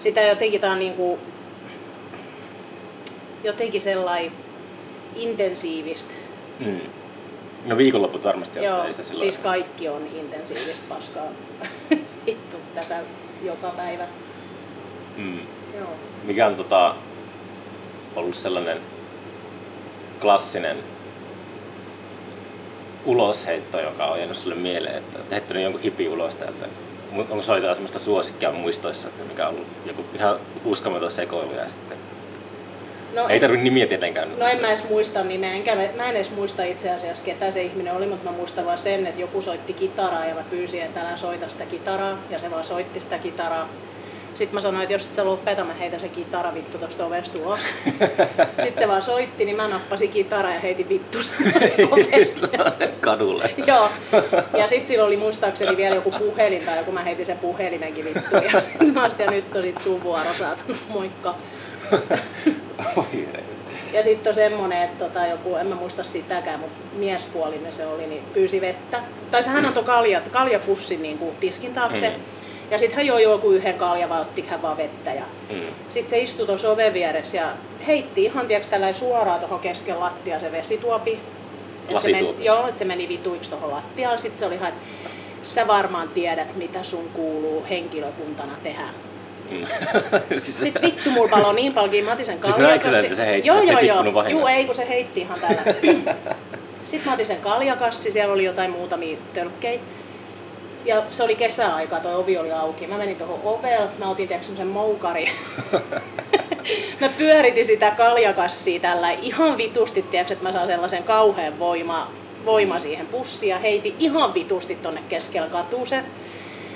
[0.00, 1.18] sitä jotenkin tää on niinku,
[3.44, 4.32] jotenkin sellainen
[5.16, 6.12] intensiivistä.
[6.58, 6.80] Mm.
[7.66, 9.20] No viikonloput varmasti Joo, sitä silloin.
[9.20, 11.26] siis kaikki on intensiivistä paskaa.
[12.26, 13.00] Vittu tässä
[13.42, 14.04] joka päivä.
[15.16, 15.38] Mm.
[15.78, 15.88] Joo.
[16.24, 16.94] Mikä on tota,
[18.16, 18.78] ollut sellainen
[20.20, 20.76] klassinen
[23.04, 26.66] ulosheitto, joka on jäänyt sulle mieleen, että olet heittänyt jonkun hipi ulos täältä?
[27.16, 31.68] Onko se jotain sellaista suosikkia muistoissa, että mikä on ollut joku ihan uskomaton sekoilu ja
[31.68, 31.98] sitten
[33.14, 34.28] No, ei tarvitse nimiä tietenkään.
[34.38, 37.62] No en mä edes muista nimeä, enkä mä en edes muista itse asiassa ketä se
[37.62, 41.00] ihminen oli, mutta mä muistan vaan sen, että joku soitti kitaraa ja mä pyysin, että
[41.00, 43.68] älä soita sitä kitaraa ja se vaan soitti sitä kitaraa.
[44.34, 47.38] Sitten mä sanoin, että jos et sä lopeta, mä heitän se kitara vittu tosta ovesta
[47.38, 47.60] ulos.
[48.64, 51.18] Sitten se vaan soitti, niin mä nappasin kitara ja heitin vittu
[53.00, 53.50] Kadulle.
[53.66, 53.88] Joo.
[54.58, 58.36] Ja sitten sillä oli muistaakseni vielä joku puhelin tai joku mä heitin sen puhelimenkin vittu.
[58.36, 58.62] Ja,
[59.18, 60.78] ja nyt on sit sun vuoro saatana.
[60.88, 61.34] Moikka.
[63.92, 68.06] ja sitten on semmonen, että tota, joku, en mä muista sitäkään, mutta miespuolinen se oli,
[68.06, 69.00] niin pyysi vettä.
[69.30, 72.08] Tai hän antoi kaljat, kaljapussin niin kuin tiskin taakse.
[72.08, 72.41] Mm.
[72.72, 75.12] Ja sitten hän joi joku yhden kalja vai otti hän vaan vettä.
[75.12, 75.60] Ja mm.
[75.90, 77.52] sitten se istui tuossa oven vieressä ja
[77.86, 81.18] heitti ihan tiiäks, tällä suoraan tuohon kesken lattia se vesituopi.
[81.88, 84.18] Et se meni, joo, että se meni vituiksi tuohon lattiaan.
[84.18, 84.72] Sitten se oli ihan,
[85.42, 88.88] sä varmaan tiedät, mitä sun kuuluu henkilökuntana tehdä.
[89.50, 89.66] Mm.
[90.38, 92.90] siis Sitten vittu mulla palo niin paljon, mä otin sen kaljakassi.
[92.90, 94.28] Siis että se heitti, joo, joo, joo.
[94.28, 95.62] Juu, ei kun se heitti ihan tällä.
[96.84, 99.80] Sitten mä otin sen kaljakassi, siellä oli jotain muutamia tölkkejä.
[100.84, 102.86] Ja se oli kesäaika, tuo ovi oli auki.
[102.86, 105.28] Mä menin tuohon ovelle, mä otin sen moukari.
[107.00, 112.12] mä pyöritin sitä kaljakassia tällä ihan vitusti, tiedätkö, että mä saan sellaisen kauhean voima,
[112.44, 116.04] voima siihen pussiin ja heiti ihan vitusti tonne keskellä katuuse.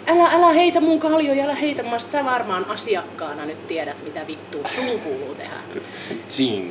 [0.09, 4.69] Älä, älä heitä mun kaljoja, älä heitä, mä sä varmaan asiakkaana nyt tiedät, mitä vittua
[4.75, 5.55] sun kuuluu tehdä.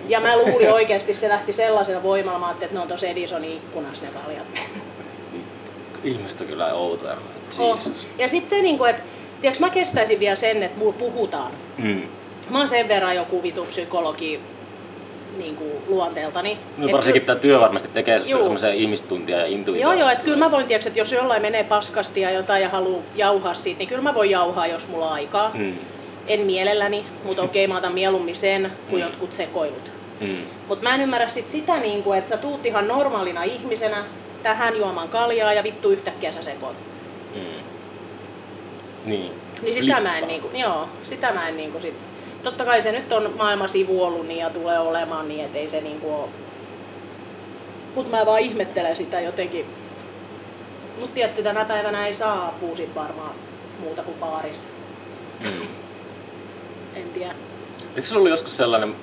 [0.08, 4.12] Ja mä luulin oikeasti, se lähti sellaisella voimalla, että ne on tuossa Edisonin ikkunassa ne
[4.12, 4.46] kaljat.
[6.06, 7.18] Ihmistä kyllä outoa.
[7.60, 7.80] Oh.
[8.18, 9.02] Ja sitten se, niinku, että
[9.42, 11.52] tiedätkö, mä kestäisin vielä sen, että mulla puhutaan.
[11.78, 12.02] Mm.
[12.50, 14.40] Mä oon sen verran joku vitu psykologi
[15.38, 16.58] niin kuin luonteeltani.
[16.78, 19.94] No, varsinkin tämä työ varmasti tekee semmoisia ihmistuntia ja intuitioita.
[19.94, 22.70] Joo, joo, että kyllä mä voin tiedätkö, että jos jollain menee paskasti ja jotain ja
[22.70, 25.52] haluaa jauhaa siitä, niin kyllä mä voin jauhaa, jos mulla on aikaa.
[25.54, 25.74] Mm.
[26.28, 29.08] En mielelläni, mutta okei, mä otan mieluummin sen kuin mm.
[29.08, 29.92] jotkut sekoilut.
[30.20, 30.38] Mm.
[30.68, 33.98] Mutta mä en ymmärrä sit sitä, niin kuin, että sä tuut ihan normaalina ihmisenä
[34.46, 36.78] tähän juomaan kaljaa ja vittu yhtäkkiä sä sekoit.
[37.36, 37.42] Mm.
[39.06, 39.32] Niin.
[39.62, 41.94] Niin sitä mä en, niinku, joo, sitä mä en niinku sit.
[42.44, 46.14] Totta kai se nyt on maailma sivuollut niin ja tulee olemaan niin, ettei se niinku
[46.14, 46.30] oo.
[47.96, 49.66] Mut mä vaan ihmettelen sitä jotenkin.
[51.00, 53.36] Mut tietty tänä päivänä ei saa puusit varmaan
[53.80, 54.68] muuta kuin paarista.
[55.40, 55.68] Mm.
[57.02, 57.36] en tiedä.
[57.96, 58.96] Eikö se ollut joskus sellainen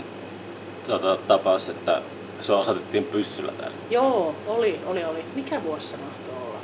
[0.86, 2.02] tota, tapaus, että
[2.42, 3.76] sua osoitettiin pyssyllä täällä?
[3.90, 5.24] Joo, oli, oli, oli.
[5.34, 6.58] Mikä vuosi se mahtoi olla?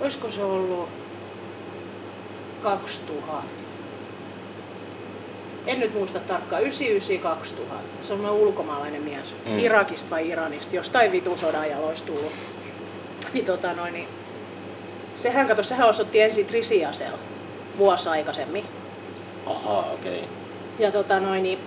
[0.00, 0.88] Olisiko se ollut
[2.62, 3.42] 2000?
[5.66, 6.66] En nyt muista tarkkaan, 99-2000.
[8.02, 9.34] Se on ulkomaalainen mies.
[9.46, 9.58] Mm.
[9.58, 12.32] Irakista vai Iranista, jostain vitu sodan jaloista tullut.
[13.32, 14.08] Niin tota noin, niin
[15.14, 17.12] sehän kato, sehän osoitti ensin Trisiasel
[17.78, 18.64] vuosi aikaisemmin.
[19.46, 20.18] Ahaa, okei.
[20.18, 20.28] Okay.
[20.78, 21.58] Ja tota noin, niin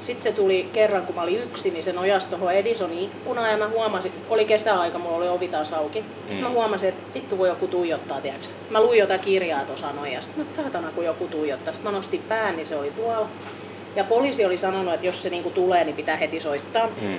[0.00, 3.56] sitten se tuli kerran, kun mä olin yksi, niin se nojasi tuohon Edisonin ikkunaan ja
[3.56, 6.04] mä huomasin, oli kesäaika, mulla oli ovi taas auki.
[6.20, 6.42] Sitten mm.
[6.42, 8.50] mä huomasin, että vittu kun joku tuijottaa, tiiäks.
[8.70, 11.74] Mä luin jotain kirjaa tuossa noin ja sitten mä saatana kun joku tuijottaa.
[11.74, 13.28] Sitten mä nostin pään, niin se oli tuolla.
[13.96, 16.86] Ja poliisi oli sanonut, että jos se niinku tulee, niin pitää heti soittaa.
[17.00, 17.18] Mm.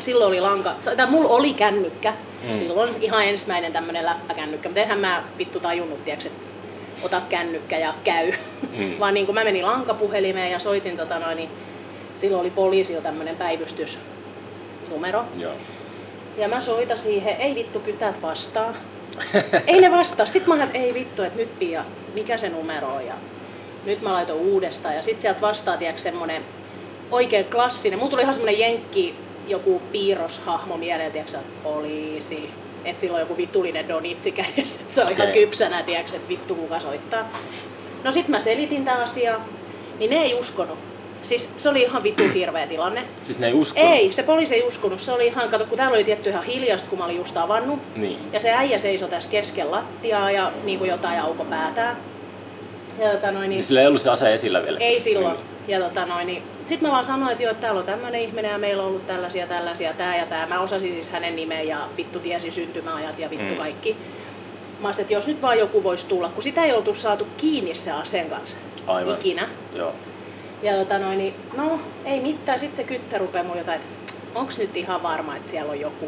[0.00, 2.14] Silloin oli lanka, tai mulla oli kännykkä.
[2.42, 2.54] Mm.
[2.54, 4.68] Silloin ihan ensimmäinen tämmönen läppäkännykkä.
[4.68, 6.44] Mutta eihän mä vittu tajunnut, tiiäks, että
[7.02, 8.32] ota kännykkä ja käy.
[8.72, 8.94] Mm.
[9.00, 11.50] Vaan niin kuin mä menin lankapuhelimeen ja soitin tota noin, niin
[12.16, 15.24] silloin oli poliisilla tämmöinen päivystysnumero.
[15.38, 15.52] Joo.
[16.36, 18.74] Ja mä soitan siihen, ei vittu kytät vastaa.
[19.66, 20.26] ei ne vastaa.
[20.26, 23.06] Sitten mä ajattelin, ei vittu, että nyt pia, mikä se numero on.
[23.06, 23.14] Ja
[23.84, 24.94] nyt mä laitoin uudestaan.
[24.94, 26.42] Ja sitten sieltä vastaa, tiedätkö, semmonen
[27.10, 27.98] oikein klassinen.
[27.98, 29.14] Mulla tuli ihan semmonen jenkki,
[29.48, 32.50] joku piirroshahmo mieleen, tiedätkö, että poliisi.
[32.84, 35.16] Että silloin joku vitulinen donitsi kädessä, että se on okay.
[35.22, 37.28] ihan kypsänä, tiedätkö, että vittu kuka soittaa.
[38.04, 39.40] No sit mä selitin tää asia,
[39.98, 40.78] niin ne ei uskonut.
[41.24, 43.02] Siis se oli ihan vittu hirveä tilanne.
[43.24, 43.90] Siis ne ei uskonut?
[43.90, 45.00] Ei, se poliisi ei uskonut.
[45.00, 47.80] Se oli ihan, kato, kun täällä oli tietty ihan hiljasta, kun mä olin just avannut.
[47.96, 48.18] Niin.
[48.32, 51.96] Ja se äijä seisoi tässä keskellä lattiaa ja niin kuin jotain auko päätään.
[52.98, 54.78] Ja tota noin, niin, niin sillä ei ollut se ase esillä vielä?
[54.80, 55.34] Ei silloin.
[55.34, 55.46] Niin.
[55.68, 58.50] Ja tota noin, niin, sitten mä vaan sanoin, että joo, että täällä on tämmöinen ihminen
[58.50, 60.46] ja meillä on ollut tällaisia, tällaisia, tää ja tää.
[60.46, 63.56] Mä osasin siis hänen nimen ja vittu tiesin syntymäajat ja vittu mm.
[63.56, 63.96] kaikki.
[64.80, 67.92] Mä että jos nyt vaan joku voisi tulla, kun sitä ei oltu saatu kiinni se
[67.92, 68.56] aseen kanssa.
[68.86, 69.14] Aivan.
[69.14, 69.48] Ikinä.
[69.74, 69.92] Joo.
[70.64, 74.58] Ja tota noin, niin, no ei mitään, sitten se kyttä rupeaa mun jotain, että onks
[74.58, 76.06] nyt ihan varma, että siellä on joku.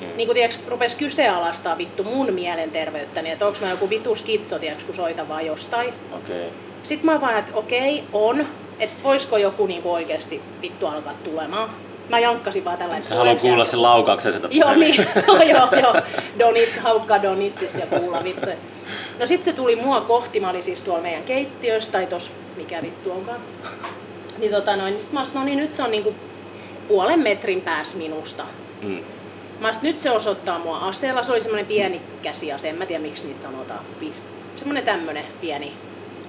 [0.00, 0.16] Mm.
[0.16, 4.84] Niin kuin tiiäks, rupes kyseenalaistaa vittu mun mielenterveyttäni, että onks mä joku vitu skitso, tiiäks,
[4.84, 5.94] kun soitan vaan jostain.
[6.12, 6.44] Okay.
[6.82, 8.46] Sitten mä vaan, että okei, okay, on,
[8.78, 11.70] että voisiko joku niinku oikeasti vittu alkaa tulemaan.
[12.10, 15.06] Mä jankkasin vaan tällä Sä haluat kuulla sen laukauksen sitä Joo, niin.
[15.26, 15.94] no, joo, joo.
[16.38, 18.46] Donit, haukkaa Donitsista ja kuulla vittu.
[19.18, 22.82] No sit se tuli mua kohti, mä olin siis tuolla meidän keittiössä tai tos, mikä
[22.82, 23.40] vittu onkaan.
[24.38, 26.14] Niin tota noin, niin sit mä no niin nyt se on niinku
[26.88, 28.44] puolen metrin päässä minusta.
[28.82, 28.98] Mm.
[29.60, 33.02] Mä sit, nyt se osoittaa mua aseella, se oli semmoinen pieni käsiase, en mä tiedä
[33.02, 33.80] miksi niitä sanotaan.
[34.56, 35.72] Semmoinen tämmönen pieni.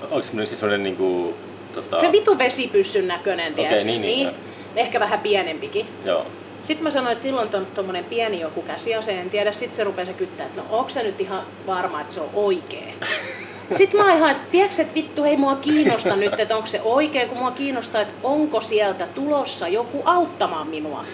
[0.02, 1.34] Onko semmoinen siis semmoinen niinku...
[1.74, 2.02] Tota...
[2.02, 4.51] Se vitu vesipyssyn näköinen, okay, niin, niin, niin.
[4.76, 5.88] Ehkä vähän pienempikin.
[6.06, 6.26] Joo.
[6.64, 9.52] Sitten mä sanoin, että silloin on tuommoinen pieni joku käsiase, en tiedä.
[9.52, 12.94] Sitten se rupesi kyttää, että no onko se nyt ihan varma, että se on oikea.
[13.78, 17.28] Sitten mä ihan, että tiedätkö, että vittu ei mua kiinnosta nyt, että onko se oikea,
[17.28, 21.06] kun mua kiinnostaa, että onko sieltä tulossa joku auttamaan minua.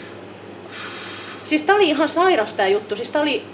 [1.43, 2.95] Siis tää oli ihan sairas tää juttu.
[2.95, 3.45] Siis tää oli,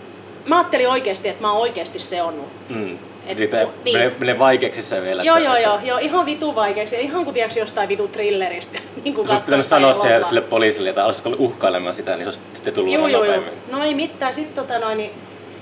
[0.45, 2.47] mä ajattelin oikeasti, että mä oon oikeasti seonnut.
[2.69, 2.97] Mm.
[3.27, 3.49] Et, niin.
[3.83, 5.23] menee, menee vaikeaksi se vielä.
[5.23, 6.95] Joo, joo, joo, joo, ihan vitu vaikeaksi.
[6.95, 8.79] Ihan kuin tiedätkö jostain vitu thrilleristä.
[9.03, 12.41] niin kuin olisi pitänyt sanoa se, sille poliisille, että olisiko uhkailemaan sitä, niin se olisi
[12.53, 13.43] sitten tullut joo, joo, joo.
[13.71, 14.33] No ei mitään.
[14.33, 15.11] Sitten tota noin, niin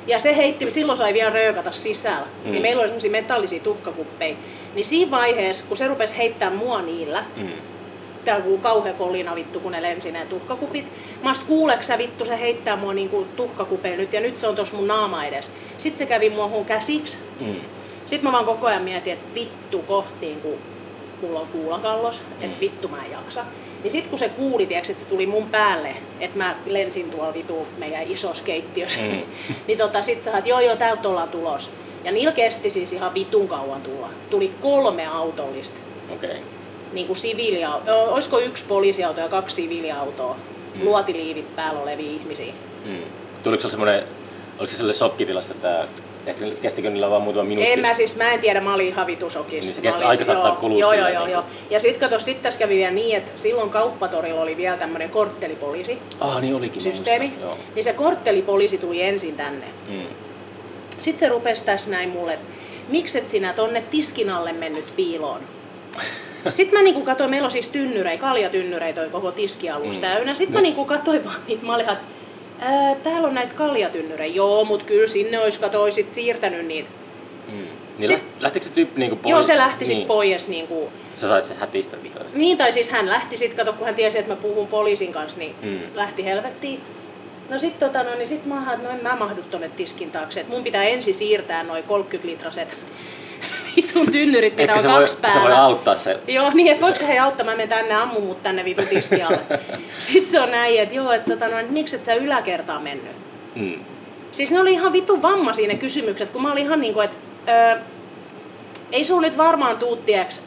[0.07, 2.27] ja se heitti, silloin sai vielä röökata sisällä.
[2.45, 2.51] Mm.
[2.51, 4.35] Niin meillä oli semmoisia metallisia tukkakuppeja.
[4.75, 7.49] Niin siinä vaiheessa, kun se rupesi heittää mua niillä, mm.
[8.25, 10.85] Täällä kuuluu kauhea kolina vittu, kun ne lensi ne tukkakupit.
[11.23, 14.55] Mä sit kuuleeko sä vittu, se heittää mua niinku tuhkakupeja nyt ja nyt se on
[14.55, 15.51] tuossa mun naama edes.
[15.77, 17.17] Sitten se kävi mua käsiksi.
[17.39, 17.55] Mm.
[18.05, 20.57] Sitten mä vaan koko ajan mietin, että vittu kohtiin, kun
[21.21, 22.45] mulla on kuulakallos, mm.
[22.45, 23.45] että vittu mä en jaksa.
[23.83, 27.33] Niin sit kun se kuuli, tiiäks, että se tuli mun päälle, että mä lensin tuolla
[27.33, 29.21] vitu meidän isossa keittiössä, mm.
[29.67, 31.69] niin tota, sit sä että joo joo, täältä ollaan tulos.
[32.03, 34.09] Ja niillä kesti siis ihan vitun kauan tulla.
[34.29, 35.77] Tuli kolme autollista.
[36.13, 36.29] Okei.
[36.29, 36.41] Okay.
[36.91, 38.03] Niin kuin siviiliauto.
[38.03, 40.35] Olisiko yksi poliisiauto ja kaksi siviiliautoa.
[40.75, 40.85] Mm.
[40.85, 42.53] Luotiliivit päällä olevia ihmisiä.
[42.85, 42.97] Mm.
[43.43, 44.03] Tuliko se semmoinen,
[44.59, 45.87] oliko se sellainen shokkitilassa, että
[46.25, 47.71] Ehkä kestikö niillä vaan muutama minuutti?
[47.71, 49.67] En mä siis, mä en tiedä, mä olin ihan vitusokissa.
[49.67, 51.43] Niin se kesti aika saattaa kulua Joo, joo, joo, joo.
[51.69, 55.97] Ja sit kato, sit tässä kävi vielä niin, että silloin kauppatorilla oli vielä tämmönen korttelipoliisi.
[56.19, 56.81] Ah, niin olikin.
[56.81, 57.33] Systeemi.
[57.75, 59.65] Niin se korttelipoliisi tuli ensin tänne.
[59.89, 60.05] Mm.
[60.99, 62.45] Sitten se rupesi tässä näin mulle, että
[62.89, 65.41] mikset sinä tonne tiskin alle mennyt piiloon?
[66.49, 70.01] Sitten mä niinku katsoin, meillä on siis tynnyrei, kaljatynnyreitä toi koko tiskialus mm.
[70.01, 70.35] täynnä.
[70.35, 72.03] Sitten mä niinku katsoin vaan niitä, mä olin, että
[72.61, 74.35] Ää, täällä on näitä kaljatynnyreitä.
[74.35, 76.89] Joo, mutta kyllä sinne olisi katoisit siirtänyt niitä.
[77.47, 77.67] Mm.
[77.97, 79.29] Niin sit, lähtikö se tyyppi niinku pois?
[79.29, 80.07] Joo, se lähti niin.
[80.07, 80.47] pois.
[80.47, 82.25] Niinku, Sä sait sen hätistä vihdoin.
[82.33, 85.37] Niin, tai siis hän lähti sitten, kato, kun hän tiesi, että mä puhun poliisin kanssa,
[85.37, 85.79] niin mm.
[85.93, 86.81] lähti helvettiin.
[87.49, 90.39] No sit, tota, no, niin sit mä että no en mä mahdu tonne tiskin taakse.
[90.39, 92.77] Et mun pitää ensin siirtää noin 30 litraset
[93.75, 95.41] vitun tynnyrit, mitä on kaksi voi, päällä.
[95.41, 96.19] Se voi auttaa se.
[96.27, 99.39] Joo, niin, että voiko se hei auttaa, mä menen tänne, ammu mut tänne vitun tiskialle.
[99.99, 103.11] Sitten se on näin, että joo, että tota, no, miksi et sä yläkertaan mennyt?
[103.55, 103.79] Mm.
[104.31, 107.17] Siis ne oli ihan vitun vammaisia ne kysymykset, kun mä olin ihan niinku, että
[107.49, 107.77] öö,
[108.91, 110.41] ei sun nyt varmaan tuuttieks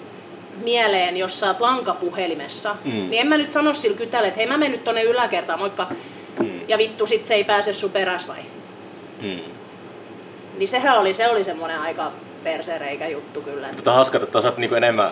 [0.65, 2.93] mieleen, jos sä oot lankapuhelimessa, mm.
[2.93, 5.87] niin en mä nyt sano sillä kytälle, että hei mä menen nyt tonne yläkertaan, moikka.
[6.39, 6.61] Mm.
[6.69, 8.39] Ja vittu sit se ei pääse sun peräs vai?
[9.23, 9.39] Mm.
[10.59, 12.13] Niin sehän oli, se oli semmonen aika
[12.45, 13.69] persereikä juttu kyllä.
[13.73, 15.11] Mutta hauska, että osaat niinku enemmän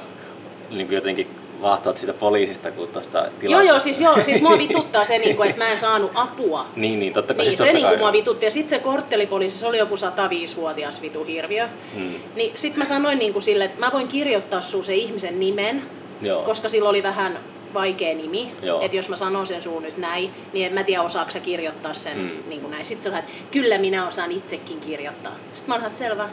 [0.70, 1.26] niinku jotenkin
[1.62, 3.68] vahtaat siitä poliisista kuin tuosta Joo, tilasta.
[3.68, 6.66] joo, siis, joo, siis mua vituttaa se, niinku, että mä en saanut apua.
[6.76, 7.44] Niin, niin, totta kai.
[7.46, 8.44] Niin, siis se niinku mua vitutti.
[8.44, 11.68] Ja sitten se korttelipoliisi, se oli joku 105-vuotias vitu hirviö.
[11.94, 12.14] Mm.
[12.34, 15.82] Niin sit mä sanoin niinku sille, että mä voin kirjoittaa sun se ihmisen nimen,
[16.22, 16.42] Joo.
[16.42, 17.38] koska sillä oli vähän
[17.74, 18.52] vaikea nimi.
[18.62, 18.80] Joo.
[18.80, 21.94] Että jos mä sanon sen suun nyt näin, niin en mä tiedä osaako sä kirjoittaa
[21.94, 22.30] sen Mm.
[22.48, 22.86] niin kuin näin.
[22.86, 25.32] Sitten se on, että kyllä minä osaan itsekin kirjoittaa.
[25.54, 26.28] Sitten mä että selvä.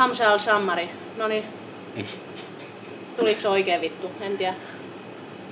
[0.00, 0.90] Hamza al-Shammari.
[1.16, 1.44] No niin.
[3.16, 4.10] Tuliko se oikein vittu?
[4.20, 4.54] En tiedä.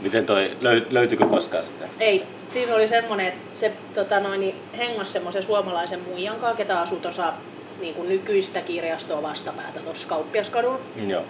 [0.01, 1.89] Miten toi, löy, löytyykö koskaan sitten?
[2.01, 2.23] Ei.
[2.51, 7.01] Siinä oli semmonen, että se tota noin, niin hengas semmoisen suomalaisen muijan kanssa, ketä asui
[7.01, 7.33] tuossa
[7.81, 10.81] niin kuin nykyistä kirjastoa vastapäätä tuossa Kauppiaskadulla.
[11.07, 11.23] Joo.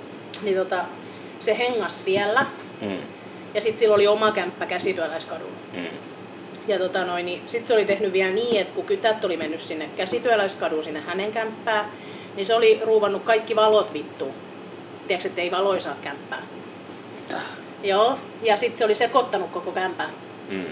[0.43, 0.85] Niin tota,
[1.41, 2.47] se hengas siellä.
[2.81, 2.99] Mm.
[3.55, 5.59] Ja sitten sillä oli oma kämppä käsityöläiskadulla.
[5.73, 5.87] Mm.
[6.69, 9.61] Ja tota noin, niin sit se oli tehnyt vielä niin, että kun kytät oli mennyt
[9.61, 11.85] sinne käsityöläiskaduun sinne hänen kämppään,
[12.37, 14.35] niin se oli ruuvannut kaikki valot vittuun.
[15.09, 16.43] Tiedätkö, että ei valoja saa kämppää.
[17.21, 17.41] Mitä?
[17.83, 20.11] Joo, ja sitten se oli sekoittanut koko kämpää.
[20.49, 20.65] Mm.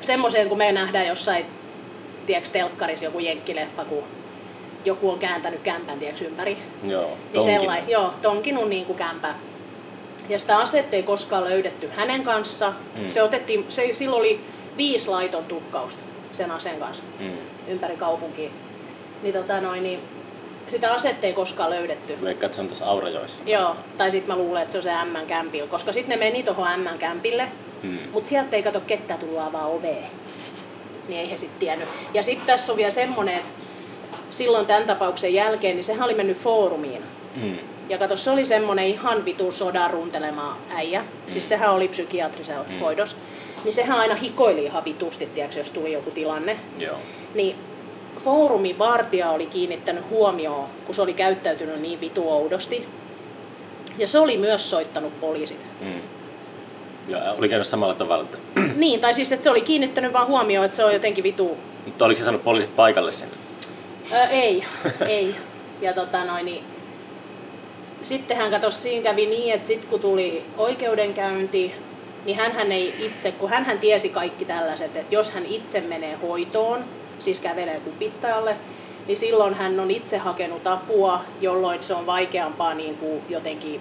[0.00, 1.46] Semmoiseen, kun me nähdään jossain,
[2.26, 4.04] tiedätkö, telkkarissa joku jenkkileffa, kun
[4.84, 6.58] joku on kääntänyt kämpän, tiedätkö, ympäri.
[6.84, 7.02] Joo.
[7.04, 7.42] Niin tonkin.
[7.60, 9.34] sellai, joo, tonkinut niin kuin kämpä.
[10.28, 12.72] Ja sitä asetta ei koskaan löydetty hänen kanssa.
[12.94, 13.10] Mm.
[13.10, 14.40] Se otettiin, se, silloin oli
[14.76, 17.32] viisi laiton tukkausta sen aseen kanssa Mm.
[17.68, 18.50] ympäri kaupunkia.
[19.22, 20.00] Niin, tota noin, niin
[20.68, 22.18] sitä asetta ei koskaan löydetty.
[22.22, 23.42] Veikkaat, että se on tuossa Aurajoissa.
[23.46, 26.80] Joo, tai sitten mä luulen, että se on se M-kämpillä, koska sitten ne meni tuohon
[26.80, 27.48] M-kämpille,
[27.82, 27.98] Mm.
[28.12, 30.06] mutta sieltä ei kato ketään tullut avaa ovea.
[31.08, 31.88] Niin ei he sitten tiennyt.
[32.14, 33.48] Ja sitten tässä on vielä semmonen, että
[34.30, 37.02] silloin tämän tapauksen jälkeen, niin sehän oli mennyt foorumiin.
[37.36, 37.58] Mm.
[37.88, 41.04] Ja kato, se oli semmonen ihan vitu sodan runtelema äijä.
[41.26, 42.72] Siis sehän oli psykiatrisella Mm.
[42.74, 42.80] mm.
[42.80, 43.16] hoidossa.
[43.64, 46.56] Niin sehän aina hikoili ihan vitusti, tiedätkö, jos tuli joku tilanne.
[46.78, 46.96] Joo.
[47.34, 47.56] Niin
[48.26, 52.88] foorumin vartija oli kiinnittänyt huomioon, kun se oli käyttäytynyt niin vitu oudosti.
[53.98, 55.66] Ja se oli myös soittanut poliisit.
[55.80, 56.00] Mm.
[57.08, 58.24] Ja oli käynyt samalla tavalla.
[58.24, 58.38] Että...
[58.82, 61.56] niin, tai siis, että se oli kiinnittänyt vaan huomioon, että se on jotenkin vitu...
[61.84, 63.34] Mutta oliko se saanut poliisit paikalle sinne?
[64.12, 64.64] Ö, ei,
[65.08, 65.34] ei.
[65.80, 66.64] Ja tota noin, niin...
[68.02, 71.74] Sittenhän kato, siinä kävi niin, että sit kun tuli oikeudenkäynti,
[72.24, 76.84] niin hän ei itse, kun hän tiesi kaikki tällaiset, että jos hän itse menee hoitoon,
[77.18, 78.56] siis kävelee kupittajalle,
[79.06, 83.80] niin silloin hän on itse hakenut apua, jolloin se on vaikeampaa niin kuin jotenkin,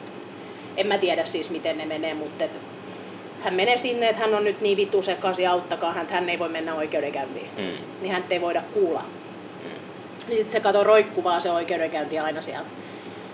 [0.77, 2.59] en mä tiedä siis miten ne menee, mutta et
[3.41, 6.49] hän menee sinne, että hän on nyt niin vitu sekaisin, auttakaa hän, hän ei voi
[6.49, 7.85] mennä oikeudenkäyntiin, Mm.
[8.01, 9.01] niin hän ei voida kuulla.
[10.27, 12.65] Niin sitten se kato roikkuvaa se oikeudenkäynti aina siellä.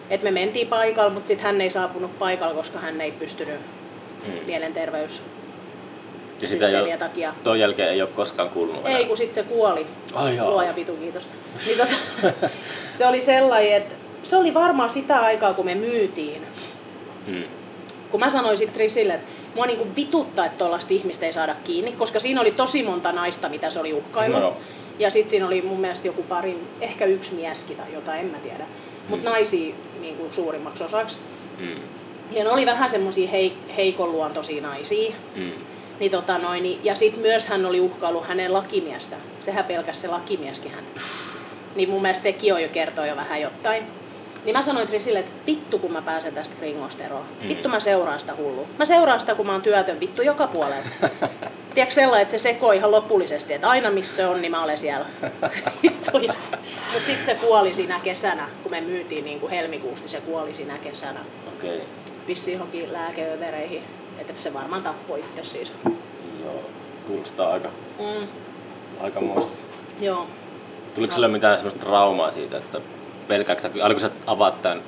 [0.10, 3.60] Et me mentiin paikalle, mutta sitten hän ei saapunut paikalle, koska hän ei pystynyt
[4.28, 4.34] Mm.
[4.46, 5.22] mielenterveys
[6.42, 7.34] Ja sitä ei takia.
[7.44, 8.98] tuon jälkeen ei ole koskaan kuulunut enää.
[8.98, 9.88] Ei, kun sitten se kuoli.
[10.14, 10.50] Ai jaa.
[10.50, 11.28] Luoja vitu, kiitos.
[11.66, 11.94] Niin tota,
[12.92, 16.42] se oli sellainen, että se oli varmaan sitä aikaa, kun me myytiin.
[17.28, 17.44] Mm.
[18.12, 19.26] Kun mä sanoin sitten Trisille, että
[19.56, 23.50] mua niinku vituttaa, että tuollaista ihmistä ei saada kiinni, koska siinä oli tosi monta naista,
[23.50, 24.34] mitä se oli uhkailu.
[24.36, 24.58] No joo.
[25.00, 28.38] ja sitten siinä oli mun mielestä joku pari, ehkä yksi mieskin tai jotain, en mä
[28.38, 28.64] tiedä.
[29.10, 29.34] Mutta Mm.
[29.34, 31.18] naisia niin kuin suurimmaksi osaksi.
[31.60, 31.68] Mm.
[32.32, 35.12] Ja ne oli vähän semmoisia heik- heikonluontoisia naisia.
[35.36, 35.52] Mm.
[36.02, 39.16] Niin tota noin, niin, ja sitten myös hän oli uhkailu hänen lakimiestä.
[39.40, 41.02] Sehän pelkäs se lakimieskin häntä.
[41.76, 43.84] Niin mun mielestä sekin on jo kertoo jo vähän jotain.
[44.46, 47.26] Niin mä sanoin Trisille, että vittu kun mä pääsen tästä kringosta eroon.
[47.42, 47.48] Mm.
[47.48, 48.68] Vittu mä seuraan sitä hullua.
[48.80, 50.86] Mä seuraan sitä kun mä oon työtön vittu joka puolella.
[51.76, 54.78] Tiedätkö sellainen, että se sekoi ihan lopullisesti, että aina missä se on, niin mä olen
[54.78, 55.06] siellä.
[55.84, 60.56] Mutta sitten se kuoli siinä kesänä, kun me myytiin niin kuin helmikuussa, niin se kuoli
[60.56, 61.20] siinä kesänä.
[61.48, 61.76] Okei.
[61.76, 61.88] Okay.
[62.28, 64.01] Vissi johonkin lääkeövereihin.
[64.22, 65.74] Että se varmaan tappoi itse siis.
[66.44, 66.60] Joo.
[67.08, 68.28] Kuulostaa aika, Mm,
[69.02, 69.52] aika muista.
[70.02, 70.28] joo.
[70.96, 72.82] Tuliko sulle mitään semmoista traumaa siitä, että
[73.28, 74.82] pelkääksä, kun sä avaat tämän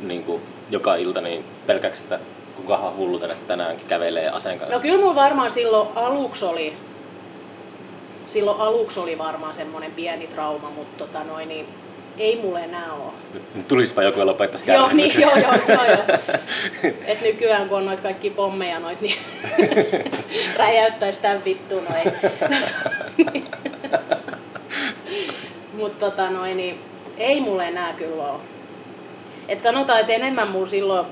[0.00, 2.18] niin kuin joka ilta, niin pelkääksä, että
[2.56, 4.76] kukahan hullu tänne tänään kävelee aseen kanssa?
[4.76, 6.72] No kyllä mulla varmaan silloin aluksi oli,
[8.26, 11.68] silloin aluksi oli varmaan semmoinen pieni trauma, mutta tota noin, niin
[12.22, 13.12] ei mulle enää ole.
[13.54, 16.18] Nyt tulispa joku lopettaisi Joo, niin, joo, joo, joo, joo.
[17.06, 19.16] Et nykyään kun on noit kaikki pommeja noit, niin
[20.58, 22.12] räjäyttäisi tän vittu noin.
[25.78, 26.78] Mutta tota noin, niin
[27.16, 28.40] ei mulle enää kyllä ole.
[29.48, 31.06] Et sanotaan, että enemmän mulla silloin,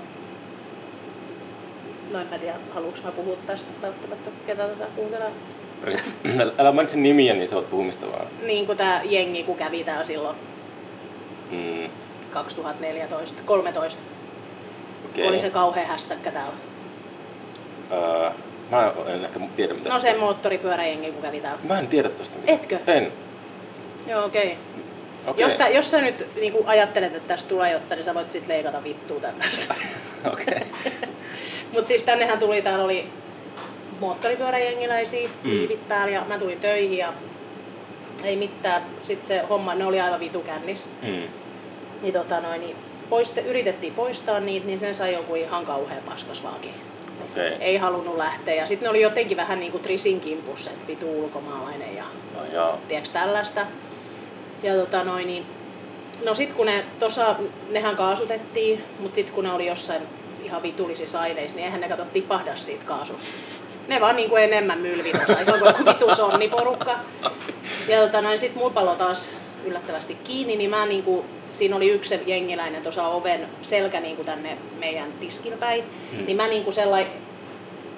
[2.10, 5.30] no en mä tiedä, haluuks mä puhua tästä välttämättä, ketä tätä kuuntelee.
[6.58, 8.26] Älä mainitse nimiä, niin sä voit puhumista vaan.
[8.42, 10.36] Niin kuin tää jengi, kun kävi täällä silloin
[11.50, 11.90] Mm,
[12.30, 14.00] 2014, 13.
[15.12, 15.28] okay.
[15.28, 16.52] Oli se kauhean hässäkkä täällä.
[17.92, 18.30] Öö,
[18.70, 21.58] Mä en ehkä tiedä mitä No se moottoripyöräjengi, kun kävi täällä.
[21.68, 22.58] Mä en tiedä tosta mitään.
[22.58, 22.78] Etkö?
[22.86, 23.12] En.
[24.06, 24.44] Joo, okei.
[24.44, 24.56] Okay.
[25.26, 25.44] Okei.
[25.44, 28.46] Jos, tä, jos sä nyt niin ajattelet, että tästä tulee jotta, niin sä voit sit
[28.46, 29.74] leikata vittua tästä.
[30.32, 30.62] Okei.
[31.72, 33.06] Mut siis tännehän tuli, täällä oli
[34.00, 35.50] moottoripyöräjengiläisiä, Mm.
[35.50, 37.12] liivit päällä ja mä tulin töihin ja
[38.24, 38.82] ei mitään.
[39.02, 40.84] Sitten se homma, ne oli aivan vitu kännis.
[41.02, 41.22] Mm.
[42.02, 42.76] Niin, tota noin, niin
[43.10, 46.74] poiste, yritettiin poistaa niitä, niin sen sai joku ihan kauhean paskaslaakin.
[47.32, 47.52] Okei.
[47.60, 48.54] Ei halunnut lähteä.
[48.54, 52.40] Ja sitten ne oli jotenkin vähän niin kuin Trisin kimpussa, että vitu ulkomaalainen ja No
[52.52, 52.78] joo.
[52.88, 53.66] tiedätkö tällaista.
[54.62, 55.46] Ja tota noin, niin,
[56.24, 57.36] no sit kun ne, tossa,
[57.70, 60.02] nehän kaasutettiin, mutta sit kun ne oli jossain
[60.44, 63.28] ihan vitullisissa aineissa, niin eihän ne kato tipahda siitä kaasusta.
[63.88, 66.98] Ne vaan niinku enemmän mylvi tuossa, ihan kuin vitu sonniporukka.
[67.88, 69.28] Ja tota noin, sit mulla palo taas
[69.64, 74.56] yllättävästi kiinni, niin mä niinku, siinä oli yksi se jengiläinen tuossa oven selkä niinku tänne
[74.78, 76.24] meidän tiskin päin, Mm.
[76.26, 77.12] niin mä niinku sellainen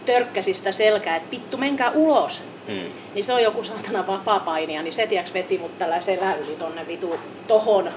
[0.07, 2.43] törkkäsin sitä selkää, että vittu menkää ulos.
[2.69, 2.81] Mm.
[3.15, 6.87] Niin se on joku saatana vapaa-painija, niin se tiiäks veti mut tällä selä yli tonne
[6.87, 7.91] vitu tohon.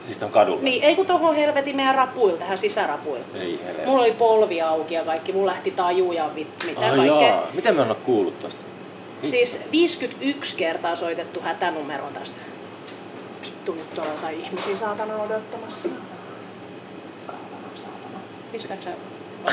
[0.00, 0.62] Siis on kadulla.
[0.62, 3.24] Niin, ei kun tohon helvetin meidän rapuilla, tähän sisärapuilla.
[3.34, 3.86] Ei herre.
[3.86, 7.28] Mulla oli polvi auki ja kaikki, mulla lähti taju ja vit, mitä Ai kaikkea.
[7.28, 7.46] jaa.
[7.54, 8.64] Miten mä en kuullut tosta?
[9.24, 12.36] Siis 51 kertaa soitettu hätänumeroon tästä.
[13.72, 15.88] Nyt tuolla jotain ihmisiä saatana odottamassa.
[17.26, 18.18] Saatana, saatana.
[18.52, 18.90] Pistääkö sä?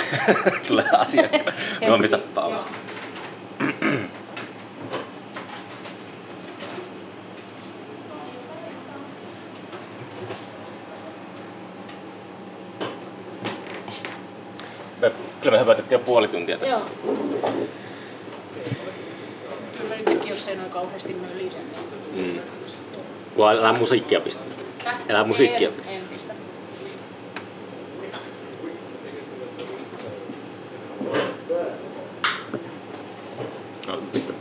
[0.68, 1.54] Tulee asiakkaan.
[1.90, 2.34] No pistä Hetki.
[2.34, 2.56] pausi.
[2.56, 2.66] Joo.
[15.02, 16.76] Me, kyllä me höpötettiin jo puoli tuntia tässä.
[16.76, 17.16] Joo.
[19.78, 21.62] Kyllä mä nytkin, jos ei noin kauheasti mölisen,
[22.14, 22.36] niin...
[22.36, 22.42] Mm.
[23.42, 24.44] Kun älä musiikkia pistä.
[24.86, 24.96] Häh?
[25.10, 25.70] Elää musiikkia.
[25.88, 26.34] En, en pistä.
[33.88, 34.34] No, pistä.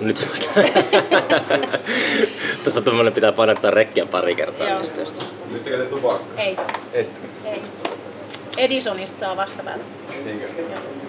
[0.00, 0.50] Nyt semmoista.
[2.64, 4.68] Tässä on tommonen pitää painattaa rekkiä pari kertaa.
[4.68, 4.80] Joo.
[4.80, 5.22] Niin just.
[5.50, 6.42] Nyt tekee tupakkaa.
[6.42, 6.56] Ei,
[6.92, 7.28] Ette.
[7.44, 7.62] ei.
[8.56, 9.84] Edisonista saa vasta päällä.
[10.24, 10.48] Niinkö?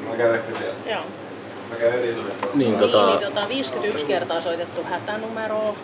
[0.10, 0.76] Mä käyn ehkä siellä.
[0.86, 1.23] Joo.
[1.80, 2.48] Käyn Edisonista.
[2.54, 5.76] Niin, Niin, tota, niin, tota, 51 kertaa soitettu hätänumeroa.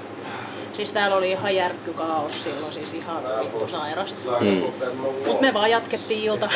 [0.74, 4.32] Siis täällä oli ihan järkkykaos silloin, siis ihan vittu sairasta.
[4.40, 4.64] Mm.
[5.26, 6.50] Mut me vaan jatkettiin ilta.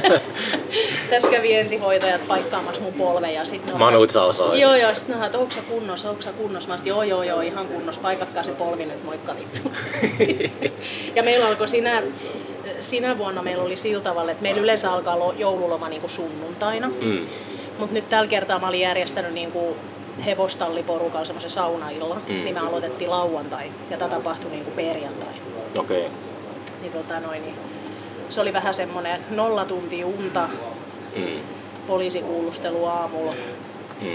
[1.10, 4.54] Tässä kävi ensihoitajat paikkaamassa mun polven ja sit ne Mä oon Utsa osaa.
[4.56, 6.68] Joo joo, sit ne on, että onko sä kunnossa, onko sä kunnossa?
[6.68, 9.72] Mä sanoin, joo joo joo, ihan kunnossa, paikatkaa se polvi nyt, moikka vittu.
[11.16, 12.02] ja meillä alkoi sinä,
[12.80, 16.90] sinä vuonna meillä oli sillä tavalla, että meillä yleensä alkaa lo- joululoma niinku sunnuntaina.
[17.00, 17.26] Mm.
[17.80, 19.76] Mutta nyt tällä kertaa mä olin järjestänyt niinku
[20.26, 22.20] hevostalliporukalla semmoisen saunailla, Mm.
[22.34, 25.34] niin me aloitettiin lauantai ja tätä tapahtui niinku perjantai.
[25.78, 26.06] Okei.
[26.06, 26.10] Okay.
[26.80, 27.54] Niin, tota noin, niin
[28.28, 30.48] se oli vähän semmoinen nolla tuntia unta,
[31.16, 31.24] Mm.
[31.86, 33.32] poliisikuulustelu aamulla.
[34.00, 34.08] Mm.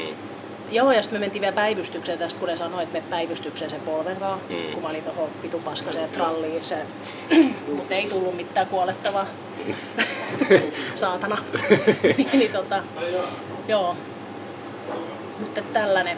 [0.72, 3.82] Joo, ja sitten me mentiin vielä päivystykseen tästä, kun ne sanoi, että me päivystykseen sen
[3.82, 4.56] polven kanssa, Mm.
[4.56, 4.74] mm.
[4.74, 6.66] kun mä olin tuohon vitu paskaseen tralliin.
[6.66, 6.78] Se...
[7.76, 9.28] Mutta ei tullut mitään kuolettavaa.
[10.96, 11.38] Saatana.
[12.18, 12.84] niin, niin, tota,
[13.68, 13.96] joo.
[15.40, 16.18] Mutta tällainen.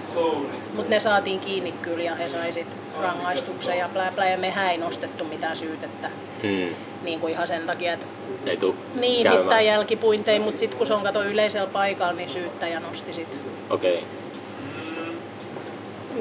[0.74, 4.72] Mutta ne saatiin kiinni kyllä ja he sai sit rangaistuksen ja plää, plää, ja mehän
[4.72, 6.10] ei nostettu mitään syytettä.
[6.44, 6.70] Mm.
[7.04, 8.06] Niin kuin ihan sen takia, että
[8.46, 9.46] Ei tuu niin käymään.
[9.46, 13.40] mitään jälkipuinteja, mutta sitten kun se on kato yleisellä paikalla, niin syyttäjä nosti sit.
[13.70, 13.94] Okei.
[13.94, 14.08] Okay.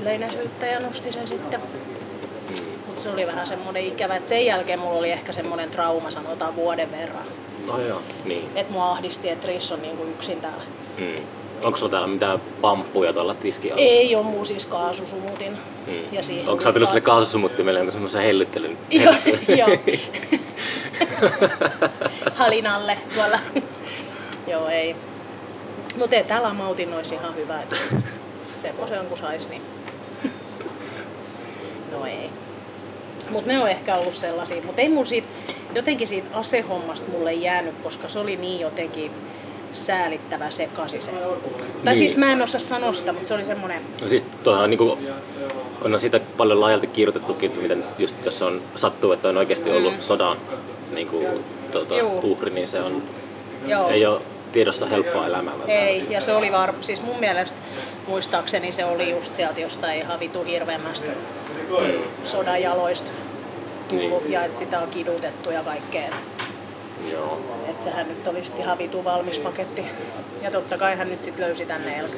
[0.02, 1.60] Yleinen syyttäjä nosti sen sitten.
[2.86, 6.56] Mutta se oli vähän semmoinen ikävä, että sen jälkeen mulla oli ehkä semmoinen trauma, sanotaan
[6.56, 7.26] vuoden verran.
[7.66, 8.50] No joo, niin.
[8.54, 10.62] Että mua ahdisti, että Riss on niinku yksin täällä.
[10.98, 11.14] Mm.
[11.62, 13.82] Onko sulla täällä mitään pamppuja tuolla tiski alla?
[13.82, 15.52] Ei ole muu siis kaasusumutin.
[15.86, 16.12] Mm.
[16.12, 18.78] Ja siihen Onko sä otellut sille kaasusumuttimelle jonkun semmoisen hellittelyn?
[18.90, 19.14] Joo,
[19.58, 19.68] joo.
[22.34, 23.38] Halinalle tuolla.
[24.46, 24.96] joo, ei.
[25.96, 27.62] Mutta ei täällä mautin olisi ihan hyvä.
[27.62, 27.76] Että
[28.62, 29.62] semmoisen kun sais, niin...
[31.92, 32.30] No ei.
[33.30, 34.62] Mutta ne on ehkä ollut sellaisia.
[34.62, 35.28] Mutta ei mun siitä,
[35.74, 39.10] jotenkin siitä asehommasta mulle jäänyt, koska se oli niin jotenkin
[39.76, 41.10] säälittävä sekasi se.
[41.10, 41.30] Tai
[41.84, 41.96] Niin.
[41.96, 43.82] siis mä en osaa sanoa sitä, mutta se oli semmoinen...
[44.02, 44.98] No siis tuohan on niinku,
[45.84, 49.94] on siitä paljon laajalti kirjoitettukin, että miten just jos on sattuu, että on oikeasti ollut
[49.94, 50.00] mm.
[50.00, 50.36] sodan
[50.92, 51.24] niinku,
[51.72, 52.20] tuota, Juu.
[52.22, 53.02] uhri, niin se on,
[53.66, 53.88] Joo.
[53.88, 54.20] ei ole
[54.52, 55.54] tiedossa helppoa elämää.
[55.68, 56.74] Ei, ja se oli var...
[56.80, 57.58] siis mun mielestä
[58.06, 61.10] muistaakseni se oli just sieltä jostain ihan vitu hirveämmästä
[62.24, 63.10] sodan jaloista
[63.88, 64.32] tullut Niin.
[64.32, 66.08] ja että sitä on kidutettu ja kaikkea.
[67.12, 67.40] Joo.
[67.68, 69.84] Että sehän nyt olisi ihan vitu valmis paketti.
[70.42, 72.08] Ja totta kai hän nyt sit löysi tänne El.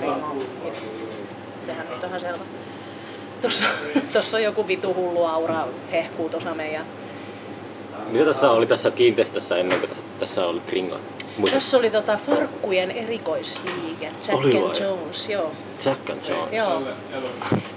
[1.62, 2.44] Sehän nyt on ihan selvä.
[3.42, 3.64] Tossa,
[4.12, 6.84] tossa on joku vitu hullu aura hehkuu tuossa meidän
[8.10, 10.98] Mitä tässä oli tässä kiinteistössä ennen kuin tässä, tässä oli Kringo?
[11.36, 11.56] Muista.
[11.56, 14.82] Tässä oli tota farkkujen erikoisliike, Jack Oli and vai?
[14.82, 15.52] Jones, joo.
[15.84, 16.52] Jack and Jones.
[16.52, 16.82] Joo.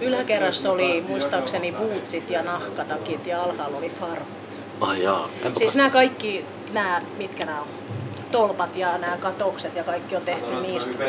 [0.01, 4.59] Yläkerrassa oli muistaakseni bootsit ja nahkatakit ja alhaalla oli farkut.
[4.81, 5.29] Ai jaa.
[5.45, 7.67] Enpä Siis nämä kaikki, nämä, mitkä nämä on,
[8.31, 11.03] tolpat ja nämä katokset ja kaikki on tehty niistä.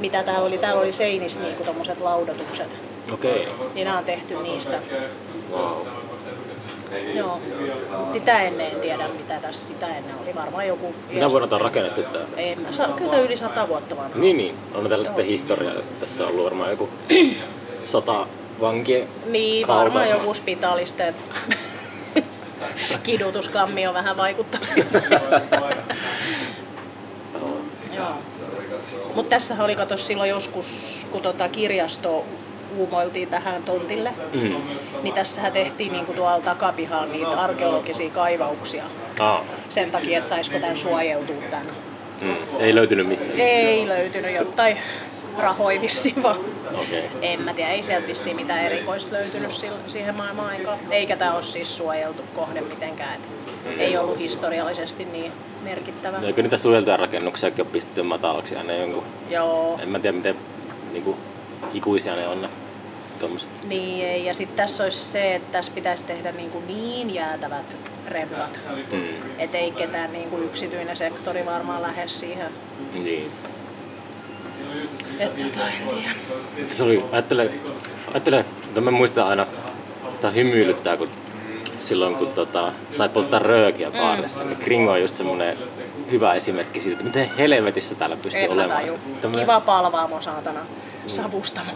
[0.00, 0.58] Mitä täällä oli?
[0.58, 2.68] Täällä oli seinissä niinku tommoset laudotukset.
[3.12, 3.48] Okei.
[3.74, 4.78] Niin nämä on tehty niistä.
[5.52, 5.86] Wow.
[7.14, 7.40] Joo.
[7.98, 10.34] Mut sitä ennen en tiedä mitä tässä sitä ennen oli.
[10.34, 10.94] Varmaan joku...
[11.10, 12.22] Mitä vuonna on rakennettu tää?
[12.36, 14.18] En mä saa, kyllä yli sata vuotta vanha.
[14.18, 14.54] Niin, niin.
[14.74, 15.74] On tällä sitten historiaa.
[16.00, 16.88] Tässä on ollut varmaan joku
[17.84, 18.26] sata
[18.60, 21.14] vankien Niin, varmaan joku spitalisten
[23.02, 25.02] kidutuskammi on vähän vaikuttaa siltä.
[27.96, 28.08] Joo.
[29.14, 32.24] Mutta tässä oli kato silloin joskus, kun tota kirjasto
[32.76, 34.54] uumoiltiin tähän tontille, Mm.
[35.02, 38.84] niin tässähän tehtiin niinku tuolla takapihalla niitä arkeologisia kaivauksia
[39.18, 39.42] Ah.
[39.68, 41.66] sen takia, että saisiko tämän suojeltua tämän.
[42.20, 42.36] Mm.
[42.58, 43.30] Ei löytynyt mitään.
[43.40, 44.78] Ei löytynyt jotain
[45.38, 46.36] rahoja vissiin vaan.
[46.74, 47.04] Okei.
[47.22, 49.50] En mä tiedä, ei sieltä vissiin mitään erikoista löytynyt
[49.88, 50.78] siihen maailman aikaan.
[50.90, 53.14] Eikä tämä ole siis suojeltu kohde mitenkään.
[53.14, 55.32] Et ei ollut historiallisesti niin
[55.62, 56.18] merkittävä.
[56.26, 59.04] Eikö niitä suojeltuja rakennuksiakin ole pistetty matalaksi aina jonkun?
[59.30, 60.34] Joo, En mä tiedä miten
[60.92, 61.16] niinku,
[61.74, 62.48] ikuisia ne on ne
[63.20, 63.48] tommoset.
[63.64, 64.24] niin ei.
[64.24, 67.76] Ja sitten tässä olisi se, että tässä pitäisi tehdä niin, kuin niin jäätävät
[68.06, 68.58] rempat.
[68.92, 69.02] Mm.
[69.38, 72.52] Että ei ketään niin kuin yksityinen sektori varmaan lähde siihen.
[72.92, 73.32] Niin.
[75.18, 76.14] Että tota, en tiedä.
[76.68, 77.50] Se oli, ajattele,
[78.12, 79.46] ajattele, että mä muistan aina,
[80.14, 81.08] että hymyilyttää, kun
[81.78, 85.58] silloin kun tota, sai polttaa röökiä baarissa, niin Kringo on just semmonen
[86.10, 88.82] hyvä esimerkki siitä, että miten helvetissä täällä pystyy En olemaan.
[89.20, 90.60] Tämmönen- Kiva palvaamo saatana.
[91.06, 91.70] Savustamo.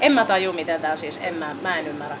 [0.00, 2.16] en mä taju miten tää on siis, en mä, mä en ymmärrä.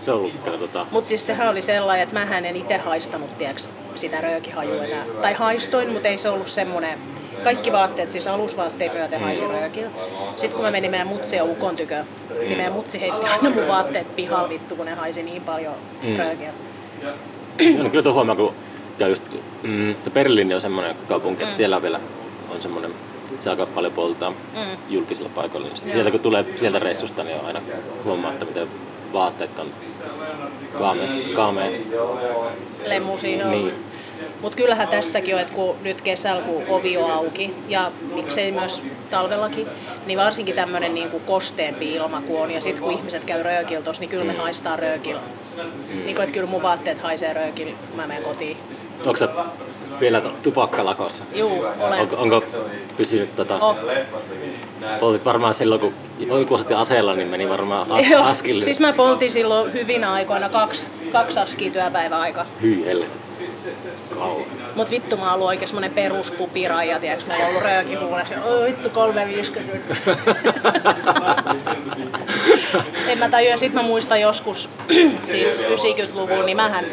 [0.00, 3.38] Se on ollut kyllä tota, Mutta siis sehän oli sellainen, että mä en itse haistanut
[3.38, 5.04] tiiäks, sitä röökihajua enää.
[5.22, 6.98] Tai haistoin, mutta ei se ollut semmoinen.
[7.42, 9.90] Kaikki vaatteet, siis alusvaatteet myöten haisi röökillä.
[10.36, 12.04] Sitten kun mä menin meidän mutsi ja ukon tykö,
[12.40, 16.16] niin meidän mutsi heitti aina mun vaatteet pihalle vittu, kun ne haisi niin paljon Mm.
[16.16, 16.50] röökiä.
[17.82, 18.52] no, kyllä tuo huomaa, kun
[18.98, 19.22] käy just,
[19.62, 22.00] mm, Berliini on semmoinen kaupunki, että siellä vielä
[22.54, 22.90] on semmoinen,
[23.32, 24.36] että se aika paljon polttaa Mm.
[24.88, 25.68] julkisilla paikoilla.
[25.68, 27.60] Niin sieltä kun tulee sieltä reissusta, niin on aina
[28.04, 28.68] huomaa, että miten
[29.12, 29.66] vaatteet on
[30.78, 31.70] kaameessa, kaamea.
[32.86, 33.50] Lemmusi, joo.
[33.50, 33.74] Niin.
[34.40, 38.82] Mutta kyllähän tässäkin on, että kun nyt kesällä kun ovi on auki ja miksei myös
[39.10, 39.66] talvellakin,
[40.06, 44.00] niin varsinkin tämmöinen niinku kosteempi ilma kun on ja sitten kun ihmiset käy röökillä tossa,
[44.00, 45.20] niin kyllä me haistaa röökillä.
[46.04, 48.56] Niin kuin, että kyllä mun vaatteet haisee röökillä, kun mä menen kotiin.
[49.00, 49.28] Onko se
[50.00, 51.24] vielä tupakkalakossa?
[51.34, 52.00] Juu, olen.
[52.00, 52.42] Onko, onko
[52.96, 53.76] pysynyt tota, Oh.
[55.00, 55.94] poltit varmaan silloin, kun
[56.50, 58.64] osatti aseella, niin meni varmaan as, Joo, askille.
[58.64, 62.46] siis mä poltin silloin hyvinä aikoina kaksi, kaksi askia työpäivän aika.
[62.62, 63.06] Hyi helle.
[64.74, 68.42] Mut vittu mä oon ollut oikein semmonen peruspupiraija, tiiäks, mulla on ollut röökihuuneessa.
[68.44, 69.88] Oi vittu 350.
[73.08, 74.68] en mä tajua, sit mä muistan joskus,
[75.30, 76.84] siis 90-luvun, niin mähän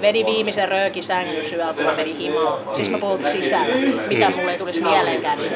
[0.00, 2.76] vedin viimeisen röökisängyn syöllä, kun mä menin himaan.
[2.76, 3.66] Siis mä poltin sisään,
[4.08, 5.38] mitä mulle ei tulisi mieleenkään.
[5.38, 5.52] Niin.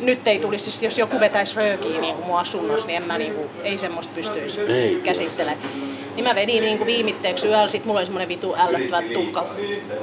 [0.00, 3.18] Nyt ei tulisi, siis jos joku vetäisi röökiä niin kuin mun asunnossa, niin en mä
[3.18, 4.60] niin kuin, ei semmoista pystyisi
[5.04, 5.83] käsittelemään.
[6.14, 9.46] Niin mä vedin niin kuin viimitteeksi yöllä, sit mulla oli semmonen vitu ällöttävä tukka,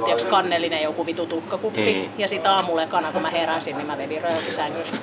[0.04, 1.94] tiiäks kannellinen joku vitu tukkakuppi.
[1.94, 2.20] Mm.
[2.20, 4.96] Ja sit aamulla ekana, kun mä heräsin, niin mä vedin röökisängyssä.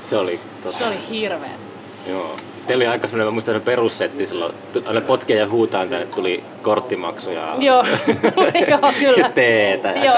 [0.00, 1.60] Se oli, tota, Se oli hirveet.
[2.06, 2.36] joo.
[2.66, 4.54] Teillä oli aika semmoinen, mä muistan perussetti silloin,
[4.86, 7.84] aina potkea ja huutaa, tänne tuli korttimaksu ja Joo,
[8.70, 9.30] joo, kyllä.
[9.34, 9.90] teetä.
[9.90, 10.16] Joo.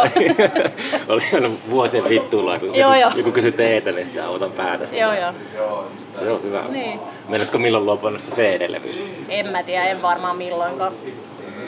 [1.08, 4.96] oli aina vuosien vittuilla, kun Joo, joku, joku kysyi teetä, niin sitten autan päätä.
[4.96, 5.84] Joo, joo.
[6.12, 6.62] Se on hyvä.
[6.68, 7.00] Niin.
[7.28, 9.04] Meinaatko milloin luopua noista CD-levyistä?
[9.28, 10.92] En mä tiedä, en varmaan milloinkaan.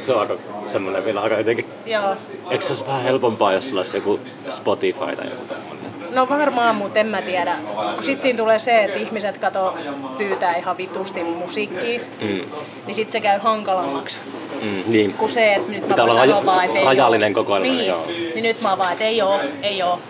[0.00, 1.66] Se on aika semmoinen vielä aika jotenkin...
[1.86, 2.16] Joo.
[2.50, 5.79] Eikö se olisi vähän helpompaa, jos sulla olisi joku Spotify tai joku tämmöinen?
[6.14, 7.56] No varmaan, mutta en mä tiedä.
[7.94, 9.74] Kun sit siinä tulee se, että ihmiset kato
[10.18, 12.40] pyytää ihan vitusti musiikkia, Mm.
[12.86, 14.16] niin sit se käy hankalammaksi.
[14.62, 15.12] Mm, niin.
[15.14, 18.04] Kuin se, että nyt mä Pitää voin sanoa vaan, että ei rajallinen kokoelma, Niin, joo.
[18.06, 20.00] niin nyt mä oon vaan, että ei oo, ei oo.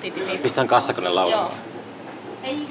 [0.43, 1.15] Pistän kassakone Joo.
[1.15, 1.51] laulamaan.
[2.45, 2.67] Ei.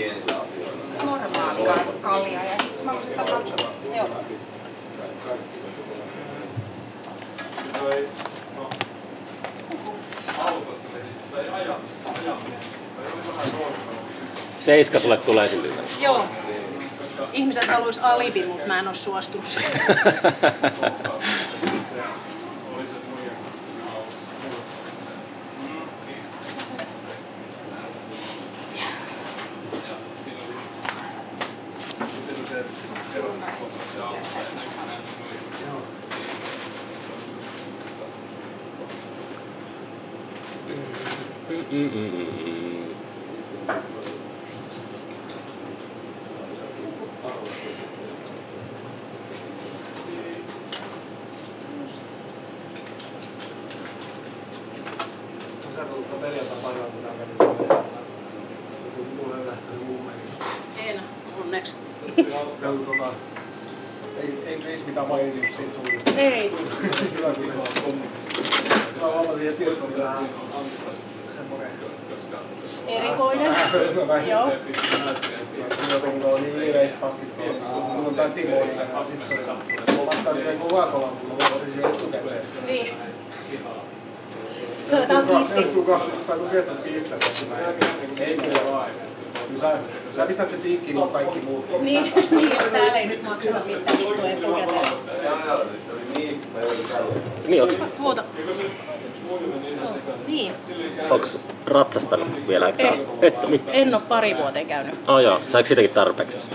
[0.00, 1.04] pienillä asioilla.
[1.04, 1.60] normaali
[2.02, 3.72] kalja ja mä voisin nacho.
[3.96, 4.08] Joo.
[14.60, 15.68] Seiska sulle tulee sille.
[16.00, 16.26] Joo.
[17.32, 19.80] Ihmiset haluais alibi, mutta mä en oo suostunut siihen.
[41.50, 42.94] Mm, mm, mm, mm.
[55.76, 57.74] Sä tullut perjantai paljon, kun tää meni sinne.
[58.84, 60.18] Joku tulee lähtenyt muumeen.
[60.78, 61.00] En,
[61.40, 61.74] onneksi.
[62.60, 63.12] Se on tota...
[64.22, 65.86] Ei, ei Chris mitään maininnut siitä sun.
[66.16, 66.52] Ei.
[67.16, 67.34] Hyvä
[67.84, 68.02] kun
[69.00, 70.24] Mä huomasin heti, että se oli vähän
[71.28, 71.70] semmonen...
[72.86, 73.50] Erikoinen.
[73.50, 74.52] Vähän hölmö Joo.
[75.92, 77.26] Jotenkin tuolla niin ylireippaasti.
[77.26, 79.96] Kun on tää Timo, niin sit se oli...
[79.96, 82.42] Mä vattaisin vielä Coca-Cola, mutta mä olisin siihen etukäteen.
[82.66, 82.94] Niin.
[84.90, 85.72] Kyllä tää on Jos kiitti.
[85.72, 88.86] tuu kahtu, tai kun viettu pissää, niin ei kyllä.
[89.48, 89.78] Kyllä sä,
[90.70, 91.80] tikkiin, niin kaikki muut.
[91.80, 94.92] Niin, niin, että täällä ei nyt makseta mitään vittua etukäteen.
[97.48, 98.24] Niin, onks, Muuta.
[100.26, 100.52] Niin.
[101.10, 102.72] onks ratsastanut vielä?
[102.78, 103.06] Ei.
[103.22, 103.80] Että miksi?
[103.80, 104.94] En oo pari vuoteen käynyt.
[105.08, 106.50] Oh joo, saiko sitäkin tarpeeksi?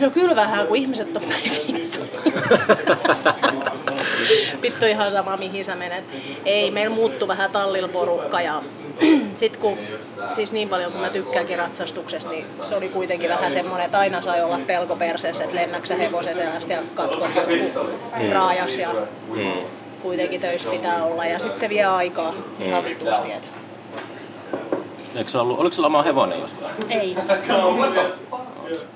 [0.00, 1.42] No kyllä vähän, kun ihmiset on päin
[1.74, 2.00] vittu.
[4.62, 6.04] Vittu ihan sama mihin sä menet.
[6.44, 8.62] Ei, meillä muuttu vähän tallilla porukka ja
[9.34, 9.78] sit kun,
[10.32, 14.22] siis niin paljon kun mä tykkäänkin ratsastuksesta, niin se oli kuitenkin vähän semmonen, että aina
[14.22, 17.52] sai olla pelko perseessä, että lennäksä sä hevosen selästä ja katkot joku
[18.32, 18.88] raajas ja
[19.28, 19.52] Mm.
[20.02, 23.32] kuitenkin töissä pitää olla ja sit se vie aikaa ihan vitusti.
[23.32, 23.48] Et.
[25.14, 26.72] Eikö se ollut, oliko sulla oma hevonen jostain?
[26.88, 27.16] Ei.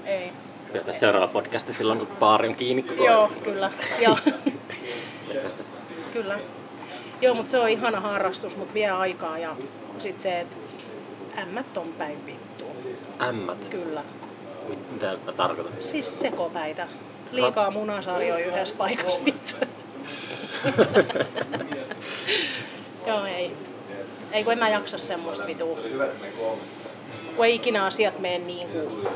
[0.07, 0.33] Ei.
[0.73, 3.15] Pitää seuraava podcasti silloin, kun baari on kiinni koko ajan.
[3.15, 3.71] Joo, kyllä.
[4.01, 4.19] Joo.
[6.23, 6.39] Kyllä.
[7.21, 9.57] Joo, mutta se on ihana harrastus, mutta vie aikaa ja
[9.99, 10.57] sit se, että
[11.39, 12.69] ämmät on päin vittua.
[13.29, 13.69] Ämmät.
[13.69, 14.03] Kyllä.
[14.69, 15.73] Mit- Mitä mä tarkoitan?
[15.81, 16.89] Siis sekopäitä.
[17.33, 19.57] Liikaa munasarjoja yhdessä paikassa vittu.
[23.07, 23.53] Joo, ei.
[24.33, 25.79] Ei kun en mä jaksa semmoista vitua.
[27.37, 29.09] Kun ei ikinä asiat mene niin kuin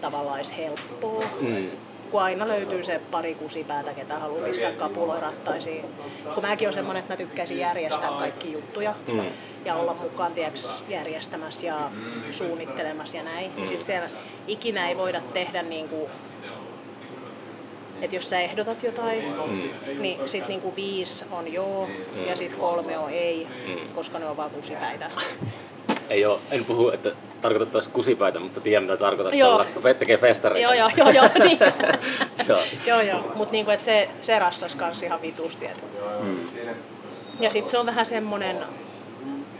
[0.00, 1.24] tavallaan helppoa.
[1.40, 1.66] Mm.
[2.10, 5.84] Kun aina löytyy se pari kusipäätä, ketä haluaa pistää kapuloja rattaisiin.
[6.34, 9.24] Kun mäkin olen semmoinen, että mä tykkäisin järjestää kaikki juttuja Mm.
[9.64, 11.90] ja olla mukaan tiiäks, järjestämässä ja
[12.30, 13.52] suunnittelemassa ja näin.
[13.56, 13.66] Mm.
[13.66, 14.08] Sitten siellä
[14.46, 16.10] ikinä ei voida tehdä niin kuin,
[18.02, 20.02] että jos sä ehdotat jotain, mm.
[20.02, 22.26] niin sit niinku viisi on joo mm.
[22.26, 23.94] ja sit kolme on ei, mm.
[23.94, 25.10] koska ne on vaan kusipäitä.
[26.10, 27.10] Ei oo, en puhu, että
[27.42, 29.52] tarkoitettaisiin kusipäitä, mutta tiedän mitä tarkoitat, Joo.
[29.54, 30.74] olla, kun tekee festareita.
[30.74, 31.58] joo, joo, joo, joo, niin.
[32.46, 32.62] Se on.
[32.86, 33.32] joo, joo.
[33.34, 35.66] Mutta niinku, et se, se rassas kans ihan vitusti.
[35.66, 35.84] Et.
[36.22, 36.38] Mm.
[37.40, 38.56] Ja sitten se on vähän semmonen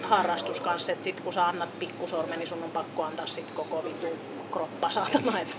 [0.02, 3.84] harrastus kanssa, että sit kun sä annat pikkusormen, niin sun on pakko antaa sit koko
[3.84, 4.16] vitu
[4.52, 5.40] kroppa saatana.
[5.40, 5.56] Et,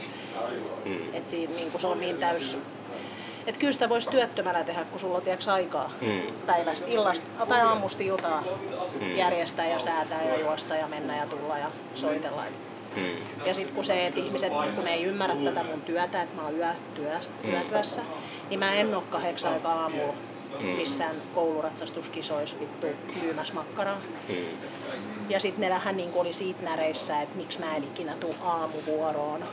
[0.86, 0.98] Mm.
[1.14, 2.58] et siinä niinku se on niin täys...
[3.50, 6.22] Et kyllä sitä voisi työttömänä tehdä, kun sulla on tiiäks, aikaa Mm.
[6.45, 8.43] päivästä, illasta tai aamusta iltaa
[9.16, 12.43] järjestää ja säätää ja juosta ja mennä ja tulla ja soitella.
[12.95, 13.45] Mm.
[13.45, 16.43] ja sitten kun se, että ihmiset, kun ne ei ymmärrä tätä mun työtä, että mä
[16.43, 18.02] oon yö, työs, yötyössä,
[18.50, 20.14] niin mä en oo kahdeksan aikaa aamulla
[20.78, 22.88] missään kouluratsastuskisoissa vittu
[23.22, 23.97] myymässä makkaraa.
[24.30, 24.36] Mm.
[25.30, 29.43] Ja sitten ne vähän niin oli siitä näreissä, että miksi mä en ikinä tuu aamuvuoroon.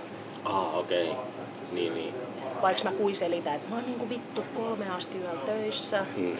[0.45, 1.11] Ah, okei.
[1.11, 1.25] Okay.
[1.73, 2.15] Niin, niin.
[2.63, 6.07] Vaikka mä kuin selitän, että mä oon niinku vittu kolme asti yöllä töissä.
[6.17, 6.37] Mm.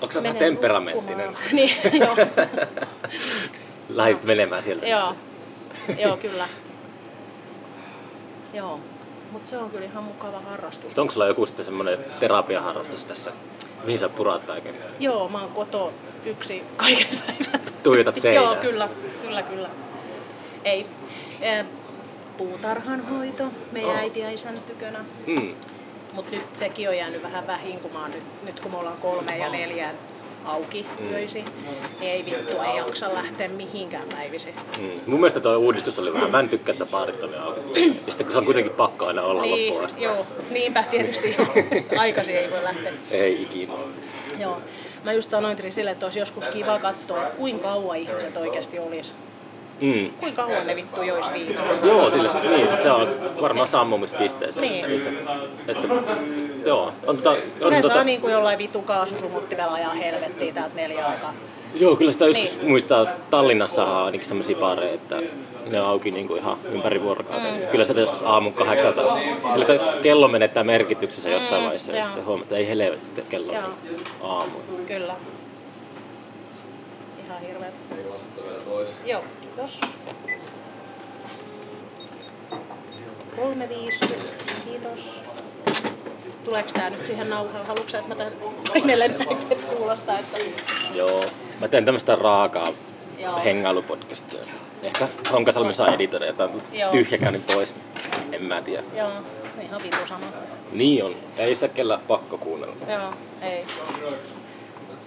[0.00, 1.36] Onko sä vähän temperamenttinen?
[1.52, 2.16] niin, joo.
[3.88, 4.86] Lähdit menemään sieltä.
[4.86, 5.14] joo.
[5.98, 6.48] joo, kyllä.
[8.54, 8.80] Joo.
[9.32, 10.98] Mutta se on kyllä ihan mukava harrastus.
[10.98, 13.32] Onko sulla joku sitten semmoinen terapiaharrastus tässä,
[13.84, 14.74] mihin sä purat kaiken?
[14.98, 15.92] Joo, mä oon koto
[16.26, 17.74] yksi kaiket päivät.
[17.82, 18.44] Tuijotat seinään.
[18.44, 18.88] Joo, kyllä,
[19.22, 19.70] kyllä, kyllä.
[20.64, 20.86] Ei.
[22.40, 25.04] Puutarhanhoito meidän äiti ja isän tykönä.
[25.26, 25.54] Mm.
[26.12, 28.96] Mutta nyt sekin on jäänyt vähän vähin, kun mä oon nyt, nyt kun me ollaan
[28.96, 29.90] kolme ja neljä
[30.44, 31.44] auki yöisi,
[32.00, 34.54] niin ei vittu, ei jaksa lähteä mihinkään päivisi.
[34.78, 34.90] Mm.
[35.06, 37.60] Mun mielestä tuo uudistus oli vähän, mä en tykkää, että baarit on auki.
[38.06, 40.02] Ja sitten kun se on kuitenkin pakko aina olla Niin, loppuun asti.
[40.02, 41.36] joo, niinpä tietysti
[41.98, 42.92] aikaisin ei voi lähteä.
[43.10, 43.72] Ei ikinä.
[44.38, 44.58] Joo.
[45.04, 49.12] Mä just sanoin Trisille, että olisi joskus kiva katsoa, että kuinka kauan ihmiset oikeasti olisi.
[49.80, 50.10] Mm.
[50.20, 51.64] Kuinka kauan ne vittu jois viinaa.
[51.84, 53.08] Joo, sille, niin, sit se on
[53.42, 54.68] varmaan sammumispisteeseen.
[54.68, 54.84] Niin.
[54.84, 55.12] Ei Se,
[55.68, 55.88] että,
[56.66, 61.06] joo, on, tota, on, Ne tota, saa niinku jollain vitu kaasusumuttimella ajaa helvettiin täältä neljä
[61.06, 61.34] aikaa.
[61.74, 62.68] Joo, kyllä sitä joskus Niin.
[62.68, 65.16] muistaa, Tallinnassa on ainakin sellaisia baareja, että
[65.66, 67.54] ne on auki niinku ihan ympäri vuorokauden.
[67.60, 67.66] Mm.
[67.68, 69.02] Kyllä sitä joskus aamun kahdeksalta,
[69.50, 69.66] sillä
[70.02, 73.74] kello menettää merkityksensä jossain Mm, vaiheessa, ja sitten huomaat, että ei helvetti, että kello on
[74.30, 74.50] aamu.
[74.86, 75.14] Kyllä.
[77.26, 77.74] Ihan hirveet.
[79.06, 79.20] Joo,
[79.60, 79.80] kiitos.
[83.36, 84.30] 350,
[84.64, 85.20] kiitos.
[86.44, 87.66] Tuleeko tää nyt siihen nauhalle?
[87.66, 88.32] Haluatko että mä tän
[88.68, 90.38] painelen näin, että kuulostaa, että...
[90.94, 91.20] Joo,
[91.60, 92.72] mä teen tämmöistä raakaa
[93.18, 93.40] Joo.
[93.44, 94.40] hengailupodcastia.
[94.82, 96.90] Ehkä Honkasalmi saa editoida jotain Joo.
[96.90, 97.74] tyhjäkäynnin pois.
[98.32, 98.82] En mä tiedä.
[98.96, 99.10] Joo,
[99.62, 100.26] ihan vitu sama.
[100.72, 101.14] Niin on.
[101.36, 102.74] Ei sitä kellä pakko kuunnella.
[102.88, 103.64] Joo, ei.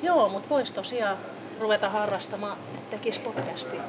[0.04, 1.18] Joo, mutta voisi tosiaan
[1.60, 2.58] ruveta harrastamaan,
[2.90, 3.82] tekis podcastia.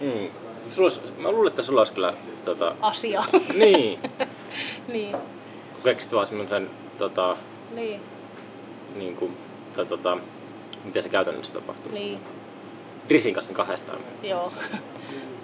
[0.00, 0.28] Mm.
[0.68, 2.14] Sulla olisi, mä luulen, että sulla olisi kyllä
[2.44, 3.24] tota, Asia.
[3.54, 3.98] niin,
[4.92, 5.10] niin,
[5.72, 7.36] kun keksit vaan semmoisen tota,
[7.74, 8.00] niin,
[8.94, 9.36] niin kuin,
[9.76, 10.18] tai, tota,
[10.84, 11.92] miten se käytännössä tapahtuu.
[11.92, 12.18] niin,
[13.08, 13.98] Drisin kanssa kahdestaan.
[14.22, 14.52] joo.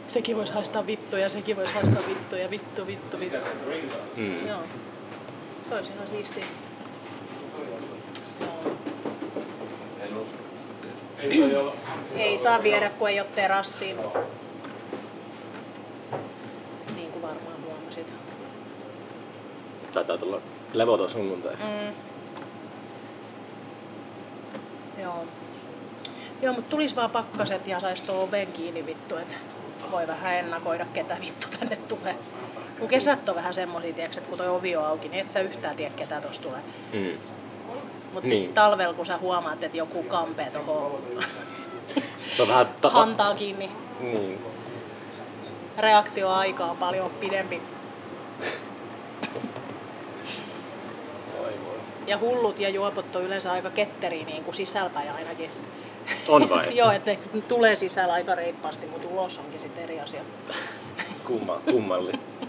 [0.08, 3.38] Sekin voisi haistaa vittuja, sekin voisi haistaa vittuja, vittu, vittu, vittu.
[4.16, 4.46] Mm.
[4.46, 4.60] Joo.
[5.68, 6.44] Se olisi ihan siistiä.
[12.16, 13.96] Ei saa viedä, kun ei ole terassiin.
[16.96, 18.12] Niin kuin varmaan huomasit.
[19.92, 20.40] Taitaa tulla
[20.72, 21.54] levoton sunnuntai.
[21.56, 21.94] Mm.
[25.02, 25.24] Joo.
[26.42, 29.34] Joo, mutta tulis vaan pakkaset ja sais tuo oven kiinni vittu, että
[29.90, 32.14] voi vähän ennakoida, ketä vittu tänne tulee.
[32.78, 35.40] Kun kesät on vähän semmosia, tiiäks, että kun toi ovi on auki, niin et sä
[35.40, 36.60] yhtään tiedä, ketä tossa tulee.
[36.92, 37.18] Mm.
[38.12, 38.44] Mut Niin.
[38.46, 41.00] sit talvella, kun sä huomaat, että joku kampee tohon
[42.36, 44.38] Se on vähän ta- hantaa kiinni, niin.
[45.78, 47.62] reaktioaika on paljon pidempi.
[52.06, 55.50] Ja hullut ja juopot on yleensä aika ketteriä niin kuin sisälpäin ainakin.
[56.28, 56.76] On vai?
[56.76, 60.20] Joo, että ne tulee sisällä aika reippaasti, mutta ulos onkin sitten eri asia.
[61.24, 62.18] Kumma, kummallista.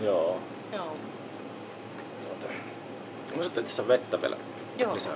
[0.00, 0.36] Joo.
[0.72, 0.96] Joo.
[3.32, 4.36] Mä sanoin, että tässä vettä vielä
[4.78, 4.94] Joo.
[4.94, 5.14] lisää.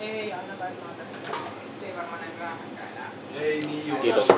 [0.00, 0.34] Ei.
[1.82, 3.10] Ei varmaan näin myöhänkään enää.
[3.40, 3.98] Ei niin joo.
[3.98, 4.28] Kiitos.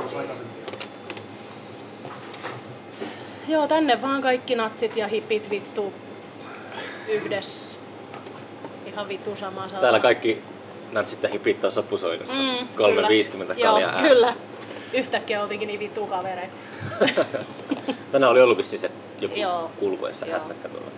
[3.68, 5.92] tänne vaan kaikki natsit ja hipit vittu
[7.08, 7.78] yhdessä.
[8.86, 9.80] Ihan vittu sama saa.
[9.80, 10.42] Täällä kaikki
[10.92, 12.42] natsit ja hipit on sopusoinnussa.
[12.42, 13.70] Mm, 350 kyllä.
[13.70, 14.14] kaljaa Joo, äänessä.
[14.14, 14.34] kyllä.
[14.92, 16.54] Yhtäkkiä oltiinkin niin vittu kavereita.
[18.12, 18.90] Tänään oli ollut vissiin se
[19.20, 19.70] joku Joo.
[19.78, 20.90] kulkuessa hässäkkä tuolla.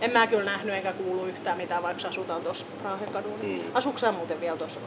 [0.00, 3.36] En mä kyllä nähnyt enkä kuulu yhtään mitään, vaikka asutaan tuossa Raahen kadulla.
[3.42, 3.60] Mm.
[3.74, 4.80] Asuuko muuten vielä tuossa?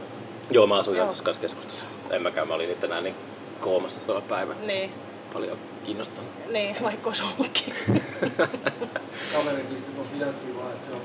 [0.51, 1.05] Joo, mä asuin Joo.
[1.05, 1.85] tuossa keskustassa.
[2.11, 3.15] En mäkään, mä olin nyt tänään niin
[3.59, 4.55] koomassa tuolla päivä.
[4.65, 4.91] Niin,
[5.33, 6.31] Paljon kiinnostanut.
[6.51, 7.75] niin, vaikka olisi ollutkin.
[9.33, 11.01] Kaveri pisti tuossa viestiä vaan, että se on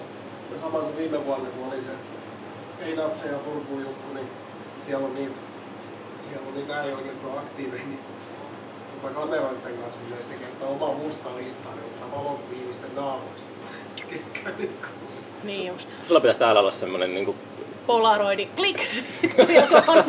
[0.52, 1.90] ja sama kuin viime vuonna, kun oli se
[2.80, 4.26] ei natseja Turkuun juttu, niin
[4.80, 5.38] siellä on niitä,
[6.20, 7.98] siellä on niitä äärioikeistoa aktiiveja, niin
[8.94, 13.48] tota kameroiden kanssa niin tekee tätä omaa mustaa listaa, niin ottaa valokuvia niistä naamoista.
[14.10, 14.86] Ketkä niinku.
[15.44, 15.96] niin just.
[16.04, 17.34] Sulla pitäisi täällä olla semmonen niinku...
[17.86, 18.80] Polaroidi, klik!
[19.54, 20.04] Ja noin.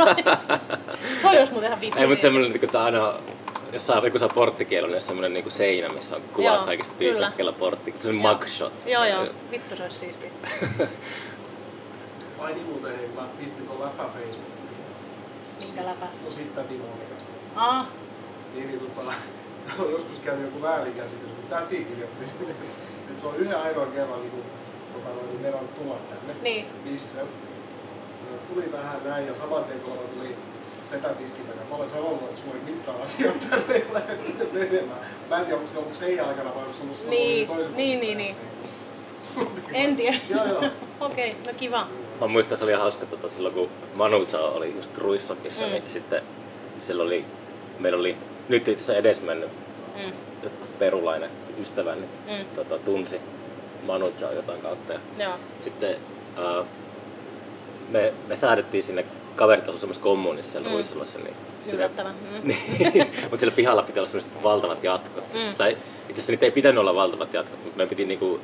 [1.22, 2.22] Toi olisi muuten ihan vittu Ei, mutta siistiä.
[2.22, 3.14] semmonen niinku tää aina...
[3.74, 7.38] Jos saa joku saa porttikielon, niin semmonen niinku seinä, missä on kuva Joo, kaikista tyypistä,
[7.38, 7.96] kellä portti.
[8.00, 8.34] Semmonen Joo.
[8.34, 8.86] mugshot.
[8.86, 9.28] Joo, joo.
[9.52, 10.30] Vittu se olisi siistiä.
[12.40, 14.70] Ai niin muuten, hei, mä pistin tuon läpä Facebookiin.
[15.60, 16.06] Minkä läpä?
[16.26, 17.32] No siitä Timo Olikasta.
[17.56, 17.86] Ah,
[18.56, 19.14] Niin, niin tota,
[19.84, 22.52] on joskus käynyt joku väärinkäsitys, kun täti kirjoitti sinne,
[23.10, 24.44] että se on yhden ainoan kerran niin kuin,
[24.94, 26.34] tota, noin, niin meidän tulla tänne.
[26.42, 26.66] niin.
[26.84, 27.22] Missä?
[27.22, 30.36] No, tuli vähän näin ja saman tien kun tuli
[30.84, 31.70] setätiskin takana.
[31.70, 34.18] Mä olen sanonut, että sulla ei mitään asioita tänne ei lähde
[34.54, 35.00] menemään.
[35.30, 37.76] Mä en tiedä, onko se ollut teidän aikana vai onko se ollut silloin Niin, toisen
[37.78, 38.18] niin, puolesta.
[38.18, 38.36] niin,
[39.74, 40.18] En tiedä.
[40.30, 40.64] Joo, joo.
[41.00, 41.88] Okei, no kiva.
[42.22, 45.70] Mä muistan, se oli hauska tota, silloin, kun Manuza oli just Ruisrockissa, Mm.
[45.70, 46.22] niin sitten
[46.80, 47.26] siellä oli,
[47.80, 48.18] meillä oli
[48.50, 49.50] nyt itse asiassa edesmennyt
[50.06, 50.12] Mm.
[50.80, 51.30] perulainen
[51.62, 52.46] ystäväni, Mm.
[52.56, 53.20] tota, tunsi
[53.86, 54.94] Manuzaa jotain kautta.
[54.94, 55.34] Ja Joo.
[55.60, 55.96] sitten
[56.38, 56.64] ää,
[57.90, 59.06] me, me säädettiin sinne
[59.40, 60.74] kaverit asuivat semmoisessa kommunissa siellä Mm.
[60.74, 61.36] Ruisrollassa, niin
[61.74, 62.16] Yllättävän.
[62.44, 62.48] Mm.
[62.94, 65.24] niin, mutta siellä pihalla pitää olla semmoiset valtavat jatkot.
[65.34, 65.56] Mm.
[65.58, 68.40] Tai itse asiassa niitä ei pitänyt olla valtavat jatkot, mutta me piti niinku,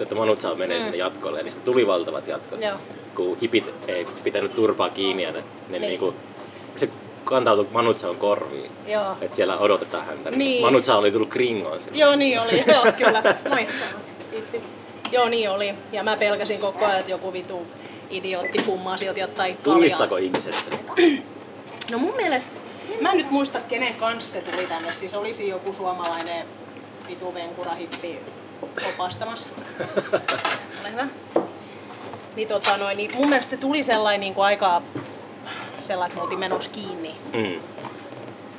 [0.00, 0.82] että Manutsa menee Mm.
[0.82, 2.60] sinne jatkolle, ja niistä tuli valtavat jatkot.
[2.62, 2.76] Joo.
[3.14, 5.44] Kun hipit ei pitänyt turpaa kiinni, ja ne, ne
[5.78, 5.82] Niin.
[5.82, 6.14] niinku,
[6.76, 6.88] se
[7.24, 8.70] kantautui Manutsan korviin.
[8.86, 9.16] Joo.
[9.20, 10.30] Että siellä odotetaan häntä.
[10.30, 10.62] Niin.
[10.64, 11.98] Manutsa oli tullut kringoon sinne.
[11.98, 12.64] Joo, niin oli.
[12.66, 13.22] Joo, kyllä.
[13.48, 13.66] Moi.
[14.30, 14.62] Kiitti.
[15.12, 15.74] Joo, niin oli.
[15.92, 17.66] Ja mä pelkäsin koko ajan, että joku vitu
[18.10, 19.56] idiootti pummaa sieltä jotain.
[19.56, 21.22] Tunnistako ihmiset sen?
[21.90, 22.52] No mun mielestä,
[23.00, 24.92] mä en nyt muista kenen kanssa se tuli tänne.
[24.92, 26.46] Siis olisi joku suomalainen
[27.08, 28.18] vitu venkura hippi
[28.88, 29.48] opastamassa.
[30.80, 31.06] Ole hyvä.
[32.36, 34.82] Niin, tota, noin, niin mun mielestä se tuli sellainen niin kuin aika
[35.82, 37.14] sellainen, että me oltiin menossa kiinni.
[37.32, 37.60] Mm.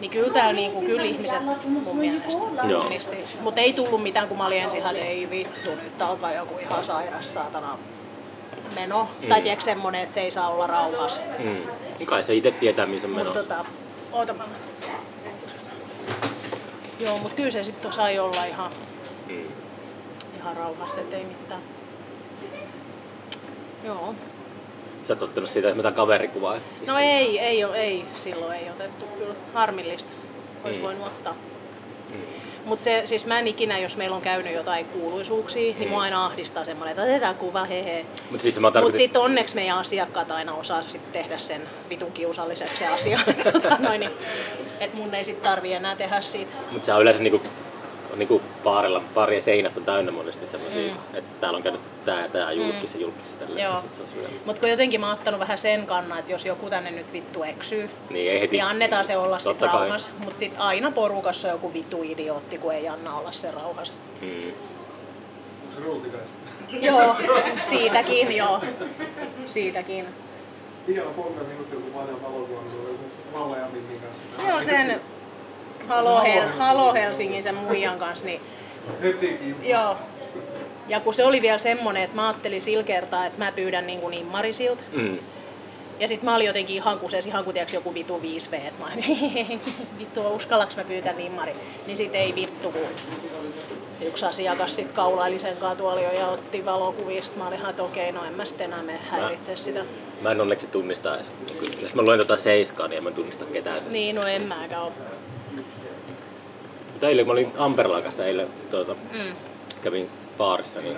[0.04, 3.18] Niin kyllä täällä niinku, kyllä ihmiset mun mielestä tunnisti.
[3.42, 6.86] Mutta ei tullut mitään, kun mä olin ensin, että ei vittu, nyt alkaa joku ihan
[6.86, 7.78] sairas saatana
[8.76, 9.10] meno.
[9.22, 9.28] Mm.
[9.30, 11.22] Tai tiedätkö semmonen, että se ei saa olla rauhassa.
[11.40, 11.58] Mm.
[12.06, 13.24] Kai se itse tietää, missä meno.
[13.24, 13.66] Mutta tota,
[14.12, 14.44] oota mä.
[17.00, 18.72] Joo, mutta kyllä se sitten sai olla ihan,
[19.28, 19.44] Mm.
[20.40, 21.62] ihan rauhassa, ettei mitään.
[23.84, 24.16] Joo.
[25.04, 26.56] Sä oot ottanut siitä mitä kaverikuvaa.
[26.88, 29.36] No ei, ei, ole, ei, silloin ei otettu kyllä.
[29.54, 30.12] Harmillista.
[30.64, 30.86] Olisi Mm.
[30.86, 31.36] voinut ottaa.
[32.66, 36.26] Mutta se, siis mä en ikinä, jos meillä on käynyt jotain kuuluisuuksia, niin mua aina
[36.26, 38.06] ahdistaa semmoinen, että otetaan kuva, hehe.
[38.30, 38.98] Mutta siis tarkoitin...
[38.98, 43.20] sitten onneksi meidän asiakkaat aina osaa sit tehdä sen vitun kiusalliseksi se asia.
[43.54, 44.12] tota, noin, niin,
[44.80, 46.52] että mun ei sitten tarvi enää tehdä siitä.
[46.72, 47.42] Mutta se on yleensä niinku,
[48.14, 51.00] on niinku baarilla, baarien seinät on täynnä monesti semmoisia, mm.
[51.14, 53.72] että täällä on käynyt tää ja tää julkis ja julkis ja tälleen.
[54.46, 57.44] Mutta kun jotenkin mä oon ottanut vähän sen kannan, että jos joku tänne nyt vittu
[57.44, 58.52] eksyy, Niin ei heti.
[58.52, 59.80] niin annetaan se olla sit Totta kai.
[59.82, 60.12] rauhassa.
[60.24, 63.94] Mutta sitten aina porukassa on joku vitu idiootti, kun ei anna olla se rauhassa.
[64.22, 64.28] Mm.
[65.64, 66.38] Onko se ruutikaista?
[66.82, 67.16] joo,
[67.70, 68.62] siitäkin joo.
[69.46, 70.06] Siitäkin.
[70.88, 73.04] Vielä pongasin just joku vanha valokuva, se oli joku
[73.40, 74.24] Valle ja Mimmin kanssa.
[74.48, 75.02] Joo, sen
[75.88, 78.42] Halo, Hel- Halo Helsingin sen muijan kanssa, niin
[79.64, 79.96] joo.
[80.88, 84.00] Ja kun se oli vielä semmonen, että mä ajattelin sillä kertaa, että mä pyydän niin
[84.02, 84.84] kuin immarisilta.
[84.92, 85.18] Mm.
[86.00, 89.62] Ja sit mä olin jotenkin ihan kuseessa, ihan tiiäks, joku vitu 5V, että mä olin,
[90.00, 91.54] vittu uskallaks mä pyytää nimmari.
[91.88, 92.82] Niin sit ei vittu, kun
[94.02, 97.38] yksi asiakas sit kaulaili sen katuolio ja otti valokuvista.
[97.38, 99.86] Mä olin ihan, että okei, no en mä sitten enää mene häiritse sitä.
[100.22, 101.32] Mä en onneksi tunnista edes.
[101.82, 103.78] Jos mä luen tota seiskaa, niin en mä tunnista ketään.
[103.90, 104.92] Niin, no en mäkään oo.
[107.04, 109.36] Mutta eilen, mä olin Amperlan kanssa eilen, tuota, Mm.
[109.82, 110.98] kävin baarissa, niin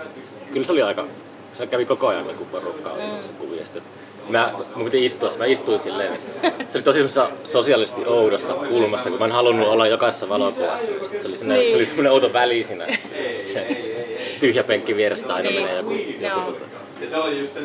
[0.53, 1.06] kyllä se oli aika,
[1.53, 3.24] se kävi koko ajan niin porukkaa mm.
[3.24, 3.66] se kuvia.
[3.66, 3.84] Sitten
[4.30, 6.18] Mä, mun piti istua, mä istuin silleen,
[6.66, 6.99] se oli tosi
[7.45, 10.86] sosiaalisesti oudossa kulmassa, kun mä en halunnut olla jokaisessa valokuvassa.
[11.22, 11.72] Se oli, semmoinen, Niin.
[11.72, 12.88] se oli semmoinen outo väli siinä.
[13.28, 13.68] Sitten se
[14.39, 15.62] tyhjä penkki vierestä aina Niin.
[15.62, 16.66] menee joku, joku tota.
[17.01, 17.60] Ja se oli just se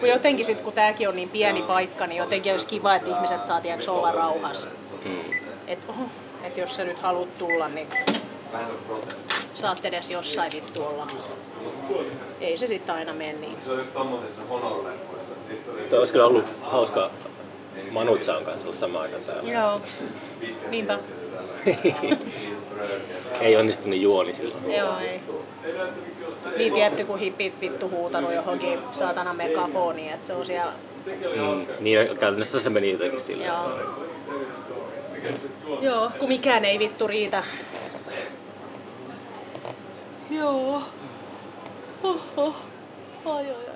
[0.00, 3.46] Kun jotenkin sit, kun tääkin on niin pieni paikka, niin jotenkin olisi kiva, että ihmiset
[3.46, 4.68] saa tiiäks, olla rauhassa.
[5.04, 5.20] Mm.
[5.66, 6.02] Et, oho,
[6.46, 7.88] et jos sä nyt haluat tulla, niin
[9.54, 11.06] saat edes jossain vittu olla.
[12.40, 13.58] Ei se sitten aina mene niin.
[13.94, 14.28] On
[15.90, 17.10] Tuo olisi kyllä ollut hauska
[17.90, 19.52] Manutsaan kanssa olla samaan aikaan täällä.
[19.52, 19.80] Joo.
[20.68, 20.98] Niinpä.
[23.40, 24.72] Ei onnistunut juoni silloin.
[24.72, 25.20] Joo, ei.
[26.56, 30.72] Niin tietty, kun hippit vittu huutanut johonkin saatana megafoniin, että se on siellä...
[31.06, 31.66] Mm.
[31.80, 33.48] Niin käytännössä se meni jotenkin silleen.
[33.48, 33.70] Joo.
[35.80, 37.42] Joo, kun mikään ei vittu riitä.
[40.30, 40.82] Joo.
[42.02, 42.56] Oho.
[43.24, 43.68] Ai ai